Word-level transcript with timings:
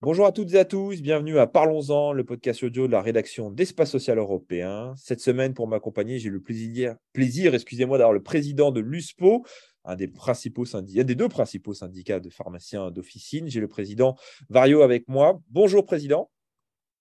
Bonjour 0.00 0.24
à 0.24 0.32
toutes 0.32 0.54
et 0.54 0.58
à 0.58 0.64
tous, 0.64 1.02
bienvenue 1.02 1.38
à 1.38 1.46
Parlons-en, 1.46 2.12
le 2.12 2.24
podcast 2.24 2.62
audio 2.62 2.86
de 2.86 2.92
la 2.92 3.02
rédaction 3.02 3.50
d'Espace 3.50 3.90
Social 3.90 4.16
Européen. 4.16 4.94
Cette 4.96 5.20
semaine, 5.20 5.52
pour 5.52 5.68
m'accompagner, 5.68 6.18
j'ai 6.18 6.30
le 6.30 6.40
plaisir, 6.40 7.54
excusez-moi, 7.54 7.98
d'avoir 7.98 8.14
le 8.14 8.22
président 8.22 8.70
de 8.70 8.80
l'USPO, 8.80 9.44
un 9.84 9.94
des 9.94 10.08
principaux 10.08 10.64
syndicats, 10.64 11.04
des 11.04 11.14
deux 11.14 11.28
principaux 11.28 11.74
syndicats 11.74 12.20
de 12.20 12.30
pharmaciens 12.30 12.90
d'officine. 12.90 13.48
J'ai 13.48 13.60
le 13.60 13.68
président 13.68 14.16
Vario 14.48 14.80
avec 14.80 15.06
moi. 15.06 15.38
Bonjour 15.50 15.84
président. 15.84 16.30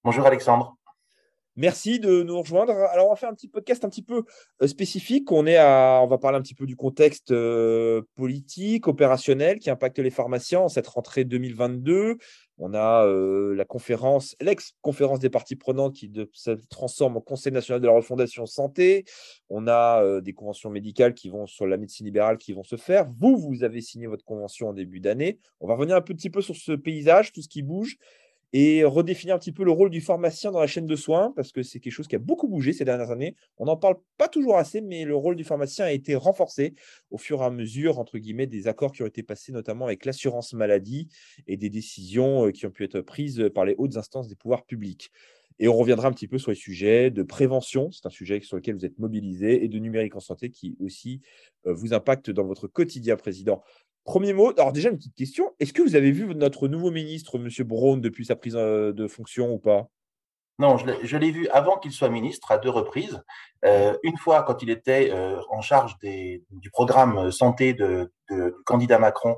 Bonjour 0.04 0.26
Alexandre. 0.26 0.79
Merci 1.60 2.00
de 2.00 2.24
nous 2.24 2.40
rejoindre. 2.40 2.72
Alors, 2.72 3.08
on 3.08 3.10
va 3.10 3.18
faire 3.18 3.28
un 3.28 3.34
petit 3.34 3.50
podcast 3.50 3.84
un 3.84 3.90
petit 3.90 4.02
peu 4.02 4.24
euh, 4.62 4.68
spécifique. 4.68 5.30
On, 5.30 5.46
est 5.46 5.58
à, 5.58 6.00
on 6.02 6.08
va 6.08 6.18
parler 6.18 6.38
un 6.38 6.42
petit 6.42 6.54
peu 6.54 6.66
du 6.66 6.78
contexte 6.78 7.32
euh, 7.32 8.02
politique, 8.16 8.88
opérationnel 8.88 9.60
qui 9.60 9.70
impacte 9.70 10.00
les 10.00 10.10
pharmaciens 10.10 10.62
en 10.62 10.70
cette 10.70 10.88
rentrée 10.88 11.26
2022. 11.26 12.16
On 12.60 12.74
a 12.74 13.06
euh, 13.06 13.54
la 13.56 13.66
conférence, 13.66 14.38
l'ex-conférence 14.40 15.20
des 15.20 15.30
parties 15.30 15.58
prenantes 15.58 15.96
qui 15.96 16.10
se 16.32 16.52
transforme 16.70 17.18
en 17.18 17.22
Conseil 17.22 17.52
national 17.52 17.82
de 17.82 17.88
la 17.88 17.94
refondation 17.94 18.46
santé. 18.46 19.04
On 19.50 19.68
a 19.68 20.22
des 20.22 20.32
conventions 20.32 20.70
médicales 20.70 21.14
qui 21.14 21.28
vont 21.28 21.46
sur 21.46 21.68
la 21.68 21.76
médecine 21.76 22.06
libérale 22.06 22.38
qui 22.38 22.54
vont 22.54 22.64
se 22.64 22.78
faire. 22.78 23.06
Vous, 23.20 23.38
vous 23.38 23.66
avez 23.66 23.82
signé 23.82 24.08
votre 24.08 24.24
convention 24.24 24.70
en 24.70 24.74
début 24.74 25.02
d'année. 25.02 25.40
On 25.60 25.68
va 25.68 25.74
revenir 25.74 25.98
un 25.98 26.02
petit 26.02 26.30
peu 26.30 26.42
sur 26.42 26.56
ce 26.56 26.72
paysage, 26.72 27.34
tout 27.34 27.42
ce 27.42 27.50
qui 27.50 27.64
bouge 27.64 27.98
et 28.54 28.84
redéfinir 28.84 29.36
un 29.36 29.40
petit 29.40 29.52
peu 29.52 29.64
le 29.64 29.72
rôle 29.72 29.90
du 29.90 30.02
pharmacien 30.02 30.52
dans 30.52 30.60
la 30.60 30.68
chaîne 30.68 30.88
de 30.88 30.96
soins, 30.96 31.32
parce 31.36 31.52
que 31.52 31.62
c'est 31.64 31.80
quelque 31.80 31.94
chose 31.94 32.08
qui 32.08 32.16
a 32.16 32.20
beaucoup 32.20 32.48
bougé 32.48 32.74
ces 32.74 32.86
dernières 32.86 33.12
années. 33.12 33.36
On 33.58 33.66
n'en 33.66 33.78
parle 33.78 33.98
pas 34.18 34.28
toujours 34.28 34.58
assez, 34.58 34.82
mais 34.82 35.06
le 35.06 35.16
rôle 35.16 35.36
du 35.36 35.44
pharmacien 35.44 35.86
a 35.86 35.92
été 35.92 36.16
renforcé 36.16 36.74
au 37.12 37.18
fur 37.18 37.42
et 37.42 37.46
à 37.46 37.50
mesure, 37.52 38.00
entre 38.00 38.18
guillemets, 38.18 38.48
des 38.48 38.68
accords 38.68 38.92
qui 38.92 39.04
ont 39.04 39.08
été 39.08 39.24
passés, 39.24 39.52
notamment 39.52 39.86
avec 39.86 40.06
l'assurance 40.06 40.54
maladie 40.54 41.10
et 41.48 41.58
des 41.58 41.70
décisions 41.70 42.48
euh, 42.48 42.52
qui 42.52 42.66
ont 42.66 42.72
pu 42.72 42.84
être 42.84 43.02
prises 43.02 43.50
par 43.54 43.66
les 43.66 43.76
hautes 43.78 43.98
instances 43.98 44.28
des 44.28 44.36
pouvoirs 44.36 44.66
publics. 44.66 45.12
Et 45.60 45.68
on 45.68 45.76
reviendra 45.76 46.08
un 46.08 46.12
petit 46.12 46.28
peu 46.28 46.38
sur 46.38 46.52
les 46.52 46.56
sujets 46.56 47.12
de 47.12 47.22
prévention, 47.22 47.92
c'est 47.92 48.06
un 48.06 48.10
sujet 48.10 48.40
sur 48.42 48.56
lequel 48.56 48.76
vous 48.76 48.86
êtes 48.86 48.98
mobilisé, 48.98 49.64
et 49.64 49.68
de 49.68 49.78
numérique 49.78 50.16
en 50.16 50.22
santé 50.22 50.50
qui 50.50 50.78
aussi 50.80 51.22
euh, 51.68 51.74
vous 51.74 51.94
impacte 51.94 52.30
dans 52.30 52.46
votre 52.46 52.68
quotidien, 52.68 53.18
Président. 53.18 53.62
Premier 54.06 54.34
mot, 54.34 54.52
alors 54.58 54.72
déjà 54.72 54.90
une 54.90 54.98
petite 54.98 55.16
question, 55.16 55.52
est-ce 55.60 55.74
que 55.74 55.82
vous 55.82 55.96
avez 55.96 56.12
vu 56.12 56.34
notre 56.34 56.68
nouveau 56.68 56.92
ministre, 56.92 57.38
M. 57.38 57.50
Brown, 57.68 58.00
depuis 58.00 58.26
sa 58.26 58.36
prise 58.36 58.56
euh, 58.56 58.94
de 58.94 59.08
fonction 59.08 59.54
ou 59.54 59.60
pas? 59.60 59.90
Non, 60.60 60.78
je 60.78 61.18
l'ai 61.18 61.32
vu 61.32 61.48
avant 61.50 61.78
qu'il 61.78 61.92
soit 61.92 62.10
ministre 62.10 62.52
à 62.52 62.58
deux 62.58 62.70
reprises. 62.70 63.22
Euh, 63.66 63.98
une 64.04 64.18
fois 64.18 64.44
quand 64.44 64.62
il 64.62 64.70
était 64.70 65.10
euh, 65.12 65.42
en 65.50 65.62
charge 65.62 65.98
des, 66.00 66.44
du 66.52 66.70
programme 66.70 67.32
santé 67.32 67.74
de, 67.74 68.12
du 68.30 68.54
candidat 68.66 69.00
Macron 69.00 69.38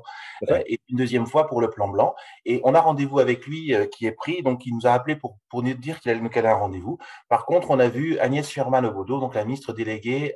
et 0.66 0.78
une 0.88 0.96
deuxième 0.96 1.26
fois 1.26 1.46
pour 1.46 1.60
le 1.60 1.70
plan 1.70 1.88
blanc. 1.88 2.14
Et 2.44 2.60
on 2.64 2.74
a 2.74 2.80
rendez-vous 2.80 3.20
avec 3.20 3.46
lui 3.46 3.74
qui 3.90 4.06
est 4.06 4.12
pris, 4.12 4.42
donc 4.42 4.66
il 4.66 4.74
nous 4.74 4.86
a 4.86 4.90
appelé 4.90 5.16
pour, 5.16 5.38
pour 5.48 5.62
nous 5.62 5.74
dire 5.74 6.00
qu'il 6.00 6.10
allait 6.10 6.20
nous 6.20 6.28
caler 6.28 6.48
un 6.48 6.54
rendez-vous. 6.54 6.98
Par 7.28 7.46
contre, 7.46 7.70
on 7.70 7.78
a 7.78 7.88
vu 7.88 8.18
Agnès 8.18 8.46
Firmin-Lebaudot, 8.46 9.20
donc 9.20 9.34
la 9.34 9.44
ministre 9.44 9.72
déléguée 9.72 10.34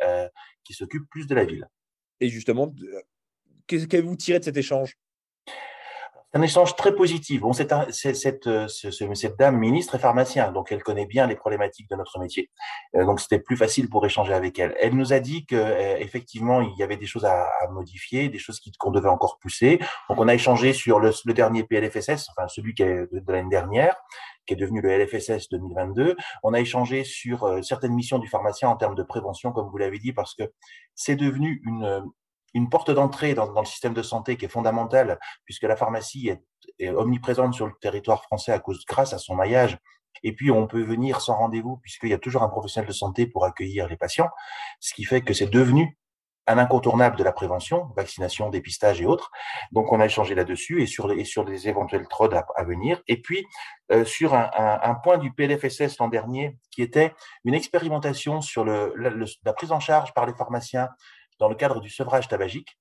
qui 0.64 0.73
s'occupe 0.73 1.09
plus 1.11 1.27
de 1.27 1.34
la 1.34 1.45
ville. 1.45 1.69
Et 2.20 2.29
justement, 2.29 2.73
Qu'est-ce 3.67 3.87
que 3.87 3.97
vous 3.97 4.17
tirez 4.17 4.39
de 4.39 4.45
cet 4.45 4.57
échange? 4.57 4.97
Un 6.37 6.42
échange 6.42 6.77
très 6.77 6.95
positif. 6.95 7.41
Bon, 7.41 7.55
cette, 7.55 7.73
euh, 7.73 8.69
cette, 8.69 9.37
dame 9.39 9.56
ministre 9.56 9.95
est 9.95 9.98
pharmacien, 9.98 10.53
donc 10.53 10.70
elle 10.70 10.83
connaît 10.83 11.06
bien 11.06 11.27
les 11.27 11.34
problématiques 11.34 11.89
de 11.89 11.97
notre 11.97 12.19
métier. 12.19 12.51
Euh, 12.95 13.06
donc 13.06 13.20
c'était 13.20 13.39
plus 13.39 13.56
facile 13.56 13.89
pour 13.89 14.05
échanger 14.05 14.34
avec 14.34 14.59
elle. 14.59 14.77
Elle 14.79 14.95
nous 14.95 15.14
a 15.14 15.19
dit 15.19 15.47
que 15.47 15.57
euh, 15.57 15.97
effectivement 15.98 16.61
il 16.61 16.77
y 16.77 16.83
avait 16.83 16.98
des 16.98 17.07
choses 17.07 17.25
à, 17.25 17.48
modifier, 17.70 18.29
des 18.29 18.39
choses 18.39 18.61
qu'on 18.79 18.91
devait 18.91 19.09
encore 19.09 19.39
pousser. 19.39 19.79
Donc 20.11 20.19
on 20.19 20.29
a 20.29 20.34
échangé 20.34 20.75
sur 20.75 21.01
le, 21.01 21.12
dernier 21.33 21.64
PLFSS, 21.64 22.29
enfin 22.29 22.48
celui 22.48 22.75
qui 22.75 22.83
est 22.83 23.11
de, 23.11 23.33
l'année 23.33 23.48
dernière, 23.48 23.97
qui 24.46 24.52
est 24.52 24.58
devenu 24.58 24.83
le 24.83 24.91
LFSS 24.91 25.48
2022. 25.51 26.17
On 26.42 26.52
a 26.52 26.61
échangé 26.61 27.05
sur 27.05 27.64
certaines 27.64 27.95
missions 27.95 28.19
du 28.19 28.29
pharmacien 28.29 28.69
en 28.69 28.77
termes 28.77 28.95
de 28.95 29.02
prévention, 29.02 29.52
comme 29.52 29.70
vous 29.70 29.79
l'avez 29.79 29.98
dit, 29.98 30.13
parce 30.13 30.35
que 30.35 30.45
c'est 30.95 31.17
devenu 31.17 31.63
une, 31.64 32.02
une 32.56 32.70
porte 32.70 32.90
d'entrée 32.90 33.34
dans, 33.34 33.52
le 33.61 33.67
système 33.67 33.92
de 33.92 34.02
santé 34.02 34.39
qui 34.39 34.46
est 34.46 34.48
fondamentale, 34.48 35.18
puisque 35.44 35.64
la 35.64 35.77
pharmacie 35.77 36.30
est, 36.78 36.89
omniprésente 36.89 37.55
sur 37.55 37.67
le 37.67 37.74
territoire 37.80 38.22
français 38.22 38.50
à 38.50 38.58
cause, 38.58 38.84
grâce 38.86 39.12
à 39.12 39.18
son 39.18 39.34
maillage. 39.34 39.78
Et 40.22 40.33
puis, 40.33 40.50
on 40.50 40.66
peut 40.66 40.83
venir 40.83 41.20
sans 41.20 41.36
rendez-vous, 41.36 41.77
puisqu'il 41.83 42.08
y 42.08 42.14
a 42.14 42.18
toujours 42.18 42.42
un 42.42 42.48
professionnel 42.48 42.89
de 42.89 42.95
santé 42.95 43.27
pour 43.27 43.45
accueillir 43.45 43.89
les 43.89 43.96
patients, 43.98 44.30
ce 44.80 44.95
qui 44.95 45.05
fait 45.05 45.20
que 45.20 45.34
c'est 45.34 45.48
devenu 45.50 45.98
un 46.46 46.58
incontournable 46.58 47.16
de 47.16 47.24
la 47.24 47.33
prévention, 47.33 47.90
vaccination, 47.95 48.48
dépistage 48.48 49.02
et 49.02 49.06
autres. 49.06 49.30
Donc, 49.72 49.92
on 49.92 50.00
a 50.00 50.06
échangé 50.06 50.34
là-dessus 50.34 50.80
et 50.80 50.86
sur 50.86 51.08
les, 51.08 51.24
sur 51.24 51.45
les 51.45 51.68
éventuels 51.68 52.06
TROD 52.08 52.34
à, 52.34 52.64
venir. 52.64 53.02
Et 53.06 53.20
puis, 53.20 53.45
euh, 53.92 54.05
sur 54.05 54.33
un, 54.33 54.95
point 55.02 55.18
du 55.18 55.33
PLFSS 55.33 55.98
l'an 55.98 56.08
dernier, 56.08 56.56
qui 56.70 56.83
était 56.83 57.14
une 57.45 57.55
expérimentation 57.55 58.40
sur 58.40 58.64
le, 58.64 58.95
la 59.45 59.52
prise 59.52 59.72
en 59.72 59.80
charge 59.80 60.14
par 60.14 60.24
les 60.24 60.34
pharmaciens 60.34 60.89
dans 61.39 61.48
le 61.48 61.55
cadre 61.55 61.80
du 61.80 61.91
sevrage 61.91 62.29
tabagique. 62.29 62.79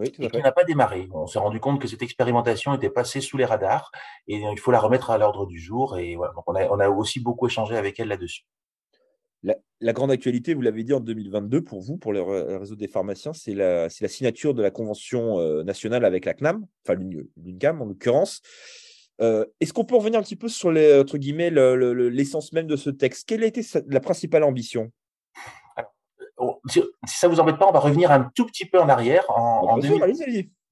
et 0.00 0.10
qui 0.10 0.38
n'a 0.38 0.52
pas 0.52 0.64
démarré. 0.64 1.08
On 1.12 1.26
s'est 1.26 1.38
rendu 1.38 1.60
compte 1.60 1.80
que 1.80 1.88
cette 1.88 2.02
expérimentation 2.02 2.74
était 2.74 2.90
passée 2.90 3.20
sous 3.20 3.36
les 3.36 3.44
radars 3.44 3.90
et 4.28 4.36
il 4.36 4.58
faut 4.58 4.70
la 4.70 4.80
remettre 4.80 5.10
à 5.10 5.18
l'ordre 5.18 5.46
du 5.46 5.58
jour. 5.58 5.98
Et 5.98 6.14
voilà, 6.14 6.32
donc 6.34 6.44
on, 6.46 6.54
a, 6.54 6.66
on, 6.68 6.78
a, 6.78 6.88
aussi 6.88 7.20
beaucoup 7.20 7.46
échangé 7.46 7.76
avec 7.76 7.98
elle 7.98 8.08
là-dessus. 8.08 8.42
La, 9.80 9.92
grande 9.92 10.10
actualité, 10.10 10.54
vous 10.54 10.62
l'avez 10.62 10.82
dit 10.82 10.92
en 10.92 11.00
2022 11.00 11.62
pour 11.62 11.80
vous, 11.80 11.96
pour 11.96 12.12
le 12.12 12.20
réseau 12.22 12.74
des 12.74 12.88
pharmaciens, 12.88 13.32
c'est 13.32 13.54
la, 13.54 13.84
la, 13.84 14.08
signature 14.08 14.52
de 14.52 14.62
la 14.62 14.72
convention 14.72 15.38
euh, 15.38 15.62
nationale 15.62 16.04
avec 16.04 16.24
la 16.24 16.34
CNAM, 16.34 16.66
enfin 16.84 16.98
l'UNCAM 17.36 17.80
en 17.80 17.84
l'occurrence. 17.84 18.42
Euh, 19.20 19.44
est-ce 19.60 19.72
qu'on 19.72 19.84
peut 19.84 19.96
revenir 19.96 20.18
un 20.20 20.22
petit 20.22 20.36
peu 20.36 20.48
sur 20.48 20.70
l'essence 20.70 22.52
même 22.52 22.66
de 22.66 22.76
ce 22.76 22.90
texte? 22.90 23.28
Quelle 23.28 23.42
a 23.42 23.46
été 23.46 23.62
la 23.86 24.00
principale 24.00 24.44
ambition? 24.44 24.92
Si, 26.68 26.82
ça 27.06 27.28
vous 27.28 27.40
embête 27.40 27.58
pas, 27.58 27.66
on 27.66 27.72
va 27.72 27.80
revenir 27.80 28.10
un 28.10 28.30
tout 28.34 28.46
petit 28.46 28.64
peu 28.66 28.80
en 28.80 28.88
arrière, 28.88 29.24
en, 29.30 29.74
en, 29.74 29.78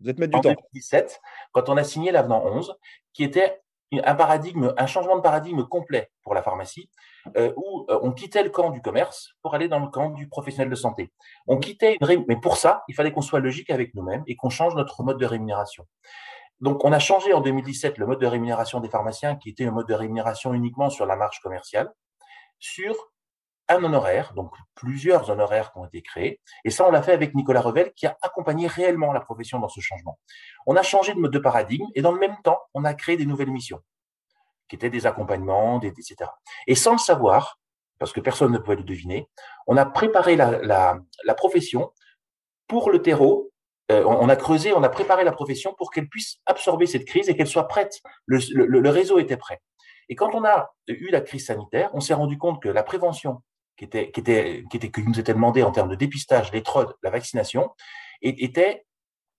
2017, 0.01 1.21
quand 1.53 1.69
on 1.69 1.77
a 1.77 1.84
signé 1.84 2.12
l'avenant 2.12 2.45
11, 2.45 2.77
qui 3.12 3.25
était 3.25 3.61
un 4.05 4.15
paradigme, 4.15 4.75
un 4.77 4.87
changement 4.87 5.17
de 5.17 5.23
paradigme 5.23 5.65
complet 5.65 6.11
pour 6.23 6.34
la 6.34 6.43
pharmacie, 6.43 6.91
euh, 7.37 7.53
où 7.57 7.87
euh, 7.89 7.99
on 8.03 8.12
quittait 8.12 8.43
le 8.43 8.51
camp 8.51 8.71
du 8.71 8.83
commerce 8.83 9.31
pour 9.43 9.55
aller 9.55 9.69
dans 9.69 9.79
le 9.79 9.89
camp 9.89 10.11
du 10.11 10.29
professionnel 10.29 10.71
de 10.71 10.75
santé. 10.75 11.12
On 11.47 11.59
quittait 11.59 11.97
une 12.01 12.25
mais 12.27 12.37
pour 12.37 12.57
ça, 12.57 12.83
il 12.89 12.95
fallait 12.95 13.13
qu'on 13.13 13.21
soit 13.21 13.41
logique 13.41 13.71
avec 13.71 13.95
nous-mêmes 13.95 14.25
et 14.27 14.34
qu'on 14.37 14.51
change 14.51 14.75
notre 14.75 15.03
mode 15.03 15.19
de 15.19 15.27
rémunération. 15.27 15.87
Donc, 16.61 16.84
on 16.84 16.93
a 16.93 16.99
changé 16.99 17.33
en 17.33 17.41
2017 17.41 17.99
le 17.99 18.07
mode 18.07 18.19
de 18.19 18.27
rémunération 18.27 18.81
des 18.81 18.89
pharmaciens, 18.89 19.37
qui 19.37 19.51
était 19.51 19.67
un 19.67 19.73
mode 19.73 19.87
de 19.87 19.95
rémunération 19.95 20.55
uniquement 20.55 20.89
sur 20.89 21.07
la 21.07 21.15
marge 21.15 21.41
commerciale, 21.41 21.93
sur 22.59 22.95
un 23.69 23.82
honoraire, 23.82 24.32
donc 24.34 24.53
plusieurs 24.75 25.31
honoraires 25.31 25.72
qui 25.72 25.78
ont 25.78 25.87
été 25.87 26.03
créés. 26.03 26.41
Et 26.65 26.71
ça, 26.71 26.87
on 26.87 26.91
l'a 26.91 27.03
fait 27.03 27.12
avec 27.12 27.34
Nicolas 27.34 27.60
Revel, 27.60 27.93
qui 27.94 28.06
a 28.06 28.16
accompagné 28.22 28.66
réellement 28.66 29.12
la 29.12 29.21
profession 29.21 29.59
dans 29.59 29.69
ce 29.69 29.81
changement. 29.81 30.19
On 30.66 30.77
a 30.77 30.82
changé 30.82 31.15
de 31.15 31.19
mode 31.19 31.32
de 31.32 31.38
paradigme 31.38 31.87
et 31.94 32.03
dans 32.03 32.12
le 32.12 32.21
même 32.21 32.37
temps, 32.43 32.59
on 32.75 32.84
a 32.84 32.94
créé 32.94 33.16
des 33.16 33.27
nouvelles 33.27 33.50
missions, 33.50 33.81
qui 34.69 34.77
étaient 34.77 34.91
des 34.91 35.06
accompagnements, 35.06 35.81
etc. 35.81 36.16
Et 36.66 36.75
sans 36.75 36.93
le 36.93 36.99
savoir, 36.99 37.59
parce 37.99 38.12
que 38.12 38.21
personne 38.21 38.53
ne 38.53 38.59
pouvait 38.59 38.77
le 38.77 38.84
deviner, 38.84 39.28
on 39.66 39.77
a 39.77 39.87
préparé 39.87 40.37
la, 40.37 40.59
la, 40.62 41.34
profession 41.34 41.93
pour 42.69 42.91
le 42.91 43.00
terreau. 43.00 43.50
Euh, 43.91 44.04
on 44.04 44.28
a 44.28 44.37
creusé, 44.37 44.72
on 44.72 44.83
a 44.83 44.88
préparé 44.88 45.25
la 45.25 45.33
profession 45.33 45.75
pour 45.78 45.91
qu'elle 45.91 46.09
puisse 46.09 46.37
absorber 46.44 46.87
cette 46.87 47.04
crise 47.04 47.28
et 47.28 47.37
qu'elle 47.37 47.47
soit 47.47 47.69
prête. 47.69 48.00
Le 48.27 48.88
réseau 48.91 49.19
était 49.19 49.37
prêt. 49.37 49.60
Et 50.09 50.15
quand 50.15 50.34
on 50.34 50.44
a 50.44 50.71
eu 50.87 51.10
la 51.10 51.21
crise 51.21 51.47
sanitaire, 51.47 51.91
on 51.93 52.00
s'est 52.00 52.15
rendu 52.15 52.38
compte 52.38 52.62
que 52.62 52.69
la 52.69 52.83
prévention 52.83 53.43
qui 53.77 53.85
était, 53.85 54.11
qui 54.11 54.21
était, 54.21 54.65
qui 54.71 54.77
était, 54.77 54.91
qui 54.91 55.03
nous 55.03 55.19
était 55.19 55.35
demandé 55.35 55.63
en 55.63 55.71
termes 55.71 55.91
de 55.91 55.95
dépistage, 55.95 56.53
les 56.53 56.63
la 57.03 57.11
vaccination, 57.11 57.71
était 58.23 58.87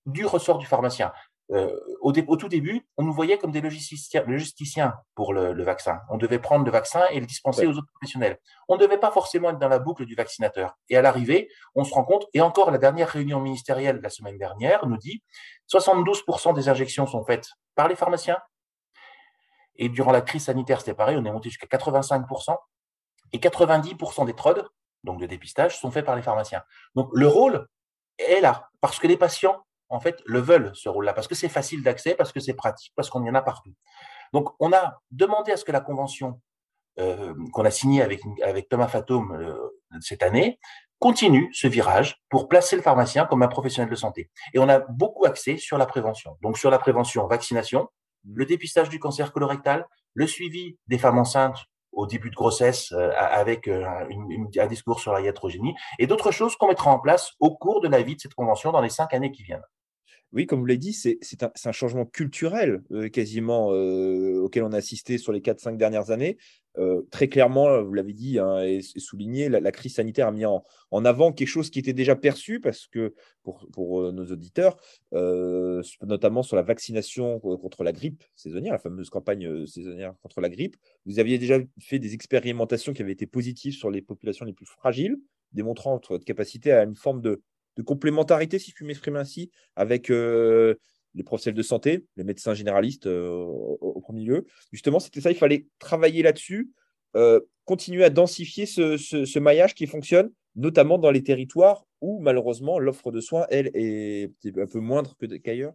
du 0.05 0.25
ressort 0.25 0.57
du 0.57 0.65
pharmacien. 0.65 1.11
Euh, 1.51 1.79
au, 2.01 2.11
au, 2.11 2.35
tout 2.35 2.49
début, 2.49 2.85
on 2.97 3.03
nous 3.03 3.13
voyait 3.13 3.37
comme 3.37 3.51
des 3.51 3.61
logisticiens, 3.61 4.23
logisticiens 4.27 4.95
pour 5.15 5.33
le, 5.33 5.53
le, 5.53 5.63
vaccin. 5.63 6.01
On 6.09 6.17
devait 6.17 6.39
prendre 6.39 6.65
le 6.65 6.71
vaccin 6.71 7.05
et 7.09 7.21
le 7.21 7.25
dispenser 7.25 7.65
aux 7.65 7.71
autres 7.77 7.87
professionnels. 7.93 8.37
On 8.67 8.75
ne 8.75 8.81
devait 8.81 8.97
pas 8.97 9.11
forcément 9.11 9.51
être 9.51 9.59
dans 9.59 9.69
la 9.69 9.79
boucle 9.79 10.05
du 10.05 10.13
vaccinateur. 10.13 10.77
Et 10.89 10.97
à 10.97 11.01
l'arrivée, 11.01 11.49
on 11.73 11.85
se 11.85 11.93
rend 11.93 12.03
compte, 12.03 12.27
et 12.33 12.41
encore 12.41 12.69
la 12.69 12.77
dernière 12.77 13.07
réunion 13.07 13.39
ministérielle 13.39 14.01
la 14.03 14.09
semaine 14.09 14.37
dernière 14.37 14.85
nous 14.87 14.97
dit 14.97 15.23
72% 15.71 16.53
des 16.53 16.67
injections 16.67 17.07
sont 17.07 17.23
faites 17.23 17.47
par 17.75 17.87
les 17.87 17.95
pharmaciens. 17.95 18.39
Et 19.77 19.87
durant 19.87 20.11
la 20.11 20.21
crise 20.21 20.45
sanitaire, 20.45 20.79
c'était 20.81 20.95
pareil, 20.95 21.15
on 21.17 21.23
est 21.23 21.31
monté 21.31 21.49
jusqu'à 21.49 21.67
85%. 21.67 22.57
Et 23.33 23.39
90% 23.39 24.25
des 24.25 24.33
TROD, 24.33 24.67
donc 25.03 25.19
de 25.19 25.25
dépistage, 25.25 25.79
sont 25.79 25.91
faits 25.91 26.05
par 26.05 26.15
les 26.15 26.21
pharmaciens. 26.21 26.63
Donc 26.95 27.09
le 27.13 27.27
rôle 27.27 27.67
est 28.17 28.41
là, 28.41 28.69
parce 28.81 28.99
que 28.99 29.07
les 29.07 29.17
patients, 29.17 29.63
en 29.89 29.99
fait, 29.99 30.21
le 30.25 30.39
veulent, 30.39 30.71
ce 30.73 30.89
rôle-là, 30.89 31.13
parce 31.13 31.27
que 31.27 31.35
c'est 31.35 31.49
facile 31.49 31.83
d'accès, 31.83 32.15
parce 32.15 32.31
que 32.31 32.39
c'est 32.39 32.53
pratique, 32.53 32.93
parce 32.95 33.09
qu'on 33.09 33.23
y 33.23 33.29
en 33.29 33.35
a 33.35 33.41
partout. 33.41 33.73
Donc 34.33 34.49
on 34.59 34.73
a 34.73 34.99
demandé 35.11 35.51
à 35.51 35.57
ce 35.57 35.65
que 35.65 35.71
la 35.71 35.79
convention 35.81 36.41
euh, 36.99 37.33
qu'on 37.53 37.63
a 37.63 37.71
signée 37.71 38.01
avec, 38.01 38.69
Thomas 38.69 38.87
Fatome 38.87 39.31
euh, 39.33 39.55
cette 40.01 40.23
année 40.23 40.59
continue 40.99 41.49
ce 41.53 41.67
virage 41.67 42.17
pour 42.29 42.47
placer 42.47 42.75
le 42.75 42.81
pharmacien 42.81 43.25
comme 43.25 43.43
un 43.43 43.47
professionnel 43.47 43.89
de 43.89 43.95
santé. 43.95 44.31
Et 44.53 44.59
on 44.59 44.67
a 44.67 44.79
beaucoup 44.79 45.25
axé 45.25 45.57
sur 45.57 45.77
la 45.77 45.85
prévention. 45.85 46.37
Donc 46.41 46.57
sur 46.57 46.71
la 46.71 46.79
prévention, 46.79 47.27
vaccination, 47.27 47.87
le 48.33 48.45
dépistage 48.45 48.89
du 48.89 48.99
cancer 48.99 49.31
colorectal, 49.31 49.85
le 50.15 50.25
suivi 50.25 50.77
des 50.87 50.97
femmes 50.97 51.19
enceintes 51.19 51.65
au 51.97 52.05
début 52.05 52.29
de 52.29 52.35
grossesse 52.35 52.93
euh, 52.93 53.11
avec 53.17 53.67
euh, 53.67 53.85
un 54.59 54.67
discours 54.67 54.99
sur 54.99 55.11
la 55.11 55.21
iatrogénie 55.21 55.73
et 55.99 56.07
d'autres 56.07 56.31
choses 56.31 56.55
qu'on 56.55 56.67
mettra 56.67 56.91
en 56.91 56.99
place 56.99 57.33
au 57.39 57.55
cours 57.55 57.81
de 57.81 57.87
la 57.89 58.01
vie 58.03 58.15
de 58.15 58.21
cette 58.21 58.35
convention 58.35 58.71
dans 58.71 58.81
les 58.81 58.89
cinq 58.89 59.13
années 59.13 59.31
qui 59.31 59.43
viennent. 59.43 59.65
Oui, 60.33 60.45
comme 60.45 60.59
vous 60.59 60.65
l'avez 60.65 60.77
dit, 60.77 60.93
c'est 60.93 61.17
un, 61.43 61.71
changement 61.71 62.05
culturel 62.05 62.83
euh, 62.91 63.07
quasiment 63.07 63.71
euh, 63.71 64.41
auquel 64.41 64.63
on 64.63 64.73
a 64.73 64.77
assisté 64.77 65.17
sur 65.17 65.31
les 65.31 65.39
4-5 65.39 65.77
dernières 65.77 66.11
années. 66.11 66.37
Euh, 66.77 67.01
très 67.11 67.29
clairement, 67.29 67.81
vous 67.81 67.93
l'avez 67.93 68.11
dit 68.11 68.37
hein, 68.37 68.61
et, 68.61 68.81
souligné, 68.81 69.47
la, 69.47 69.71
crise 69.71 69.95
sanitaire 69.95 70.27
a 70.27 70.31
mis 70.31 70.45
en, 70.45 70.63
avant 70.91 71.31
quelque 71.31 71.47
chose 71.47 71.69
qui 71.69 71.79
était 71.79 71.93
déjà 71.93 72.17
perçu 72.17 72.59
parce 72.59 72.87
que 72.87 73.15
pour, 73.41 74.11
nos 74.11 74.25
auditeurs, 74.25 74.75
notamment 75.13 76.43
sur 76.43 76.57
la 76.57 76.61
vaccination 76.61 77.39
contre 77.39 77.83
la 77.83 77.93
grippe 77.93 78.23
saisonnière, 78.35 78.73
la 78.73 78.79
fameuse 78.79 79.09
campagne 79.09 79.65
saisonnière 79.65 80.13
contre 80.21 80.41
la 80.41 80.49
grippe, 80.49 80.75
vous 81.05 81.19
aviez 81.19 81.39
déjà 81.39 81.57
fait 81.79 81.99
des 81.99 82.13
expérimentations 82.13 82.91
qui 82.91 83.01
avaient 83.01 83.13
été 83.13 83.27
positives 83.27 83.73
sur 83.73 83.89
les 83.89 84.01
populations 84.01 84.45
les 84.45 84.53
plus 84.53 84.67
fragiles, 84.67 85.17
démontrant 85.53 85.99
votre 86.09 86.25
capacité 86.25 86.73
à 86.73 86.83
une 86.83 86.95
forme 86.95 87.21
de 87.21 87.41
de 87.77 87.83
complémentarité, 87.83 88.59
si 88.59 88.71
je 88.71 88.75
puis 88.75 88.85
m'exprimer 88.85 89.19
ainsi, 89.19 89.51
avec 89.75 90.09
euh, 90.09 90.75
les 91.13 91.23
professionnels 91.23 91.57
de 91.57 91.63
santé, 91.63 92.05
les 92.15 92.23
médecins 92.23 92.53
généralistes 92.53 93.07
euh, 93.07 93.39
au, 93.39 94.01
premier 94.01 94.23
lieu. 94.23 94.45
Justement, 94.71 94.99
c'était 94.99 95.21
ça, 95.21 95.31
il 95.31 95.37
fallait 95.37 95.67
travailler 95.79 96.23
là-dessus, 96.23 96.71
euh, 97.15 97.39
continuer 97.65 98.03
à 98.03 98.09
densifier 98.09 98.65
ce, 98.65 99.39
maillage 99.39 99.75
qui 99.75 99.87
fonctionne, 99.87 100.31
notamment 100.55 100.97
dans 100.97 101.11
les 101.11 101.23
territoires 101.23 101.85
où 102.01 102.19
malheureusement 102.19 102.79
l'offre 102.79 103.11
de 103.11 103.21
soins, 103.21 103.45
elle, 103.49 103.71
est 103.73 104.31
un 104.57 104.67
peu 104.67 104.79
moindre 104.79 105.15
qu'ailleurs. 105.43 105.73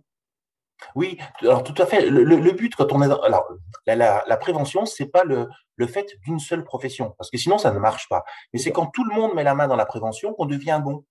Oui, 0.97 1.19
alors 1.41 1.63
tout 1.63 1.81
à 1.81 1.87
fait. 1.87 2.11
Le, 2.11 2.53
but, 2.53 2.75
quand 2.75 2.91
on 2.93 3.03
est 3.03 3.05
alors 3.05 3.49
la, 3.87 4.25
la, 4.27 4.37
prévention, 4.37 4.85
c'est 4.85 5.07
pas 5.07 5.23
le, 5.23 5.47
le 5.77 5.87
fait 5.87 6.17
d'une 6.25 6.41
seule 6.41 6.65
profession, 6.65 7.15
parce 7.19 7.31
que 7.31 7.39
sinon 7.39 7.59
ça 7.59 7.73
ne 7.73 7.79
marche 7.79 8.09
pas. 8.09 8.25
Mais 8.53 8.59
c'est 8.59 8.73
quand 8.73 8.87
tout 8.87 9.05
le 9.05 9.15
monde 9.15 9.35
met 9.35 9.45
la 9.45 9.55
main 9.55 9.69
dans 9.69 9.77
la 9.77 9.87
prévention 9.87 10.35
qu'on 10.35 10.47
devient 10.47 10.81
bon. 10.83 11.05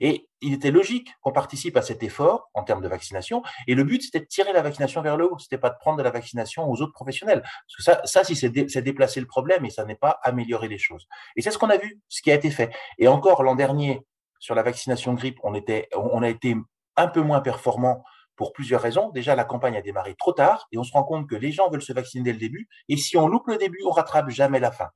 Et 0.00 0.28
il 0.40 0.54
était 0.54 0.70
logique 0.70 1.12
qu'on 1.20 1.32
participe 1.32 1.76
à 1.76 1.82
cet 1.82 2.02
effort 2.02 2.50
en 2.54 2.62
termes 2.62 2.82
de 2.82 2.88
vaccination. 2.88 3.42
Et 3.66 3.74
le 3.74 3.84
but, 3.84 4.02
c'était 4.02 4.20
de 4.20 4.26
tirer 4.26 4.52
la 4.52 4.62
vaccination 4.62 5.02
vers 5.02 5.16
le 5.16 5.30
haut. 5.30 5.38
C'était 5.38 5.58
pas 5.58 5.70
de 5.70 5.76
prendre 5.78 5.98
de 5.98 6.02
la 6.02 6.10
vaccination 6.10 6.68
aux 6.70 6.80
autres 6.80 6.92
professionnels. 6.92 7.42
Parce 7.42 7.76
que 7.76 7.82
ça, 7.82 8.00
ça 8.04 8.24
c'est 8.24 8.82
déplacer 8.82 9.20
le 9.20 9.26
problème 9.26 9.64
et 9.64 9.70
ça 9.70 9.84
n'est 9.84 9.96
pas 9.96 10.18
améliorer 10.22 10.68
les 10.68 10.78
choses. 10.78 11.06
Et 11.36 11.42
c'est 11.42 11.50
ce 11.50 11.58
qu'on 11.58 11.70
a 11.70 11.76
vu, 11.76 12.00
ce 12.08 12.22
qui 12.22 12.30
a 12.30 12.34
été 12.34 12.50
fait. 12.50 12.70
Et 12.98 13.08
encore 13.08 13.42
l'an 13.42 13.54
dernier, 13.54 14.04
sur 14.38 14.54
la 14.54 14.62
vaccination 14.62 15.14
grippe, 15.14 15.38
on 15.42 15.54
était, 15.54 15.88
a 15.92 16.28
été 16.28 16.56
un 16.96 17.08
peu 17.08 17.20
moins 17.20 17.40
performant 17.40 18.04
pour 18.36 18.52
plusieurs 18.52 18.80
raisons. 18.80 19.10
Déjà, 19.10 19.34
la 19.34 19.44
campagne 19.44 19.76
a 19.76 19.82
démarré 19.82 20.14
trop 20.14 20.32
tard 20.32 20.68
et 20.72 20.78
on 20.78 20.84
se 20.84 20.92
rend 20.92 21.04
compte 21.04 21.28
que 21.28 21.34
les 21.34 21.52
gens 21.52 21.68
veulent 21.70 21.82
se 21.82 21.92
vacciner 21.92 22.24
dès 22.24 22.32
le 22.32 22.38
début. 22.38 22.68
Et 22.88 22.96
si 22.96 23.16
on 23.16 23.28
loupe 23.28 23.48
le 23.48 23.56
début, 23.56 23.80
on 23.84 23.90
rattrape 23.90 24.30
jamais 24.30 24.60
la 24.60 24.70
fin. 24.70 24.88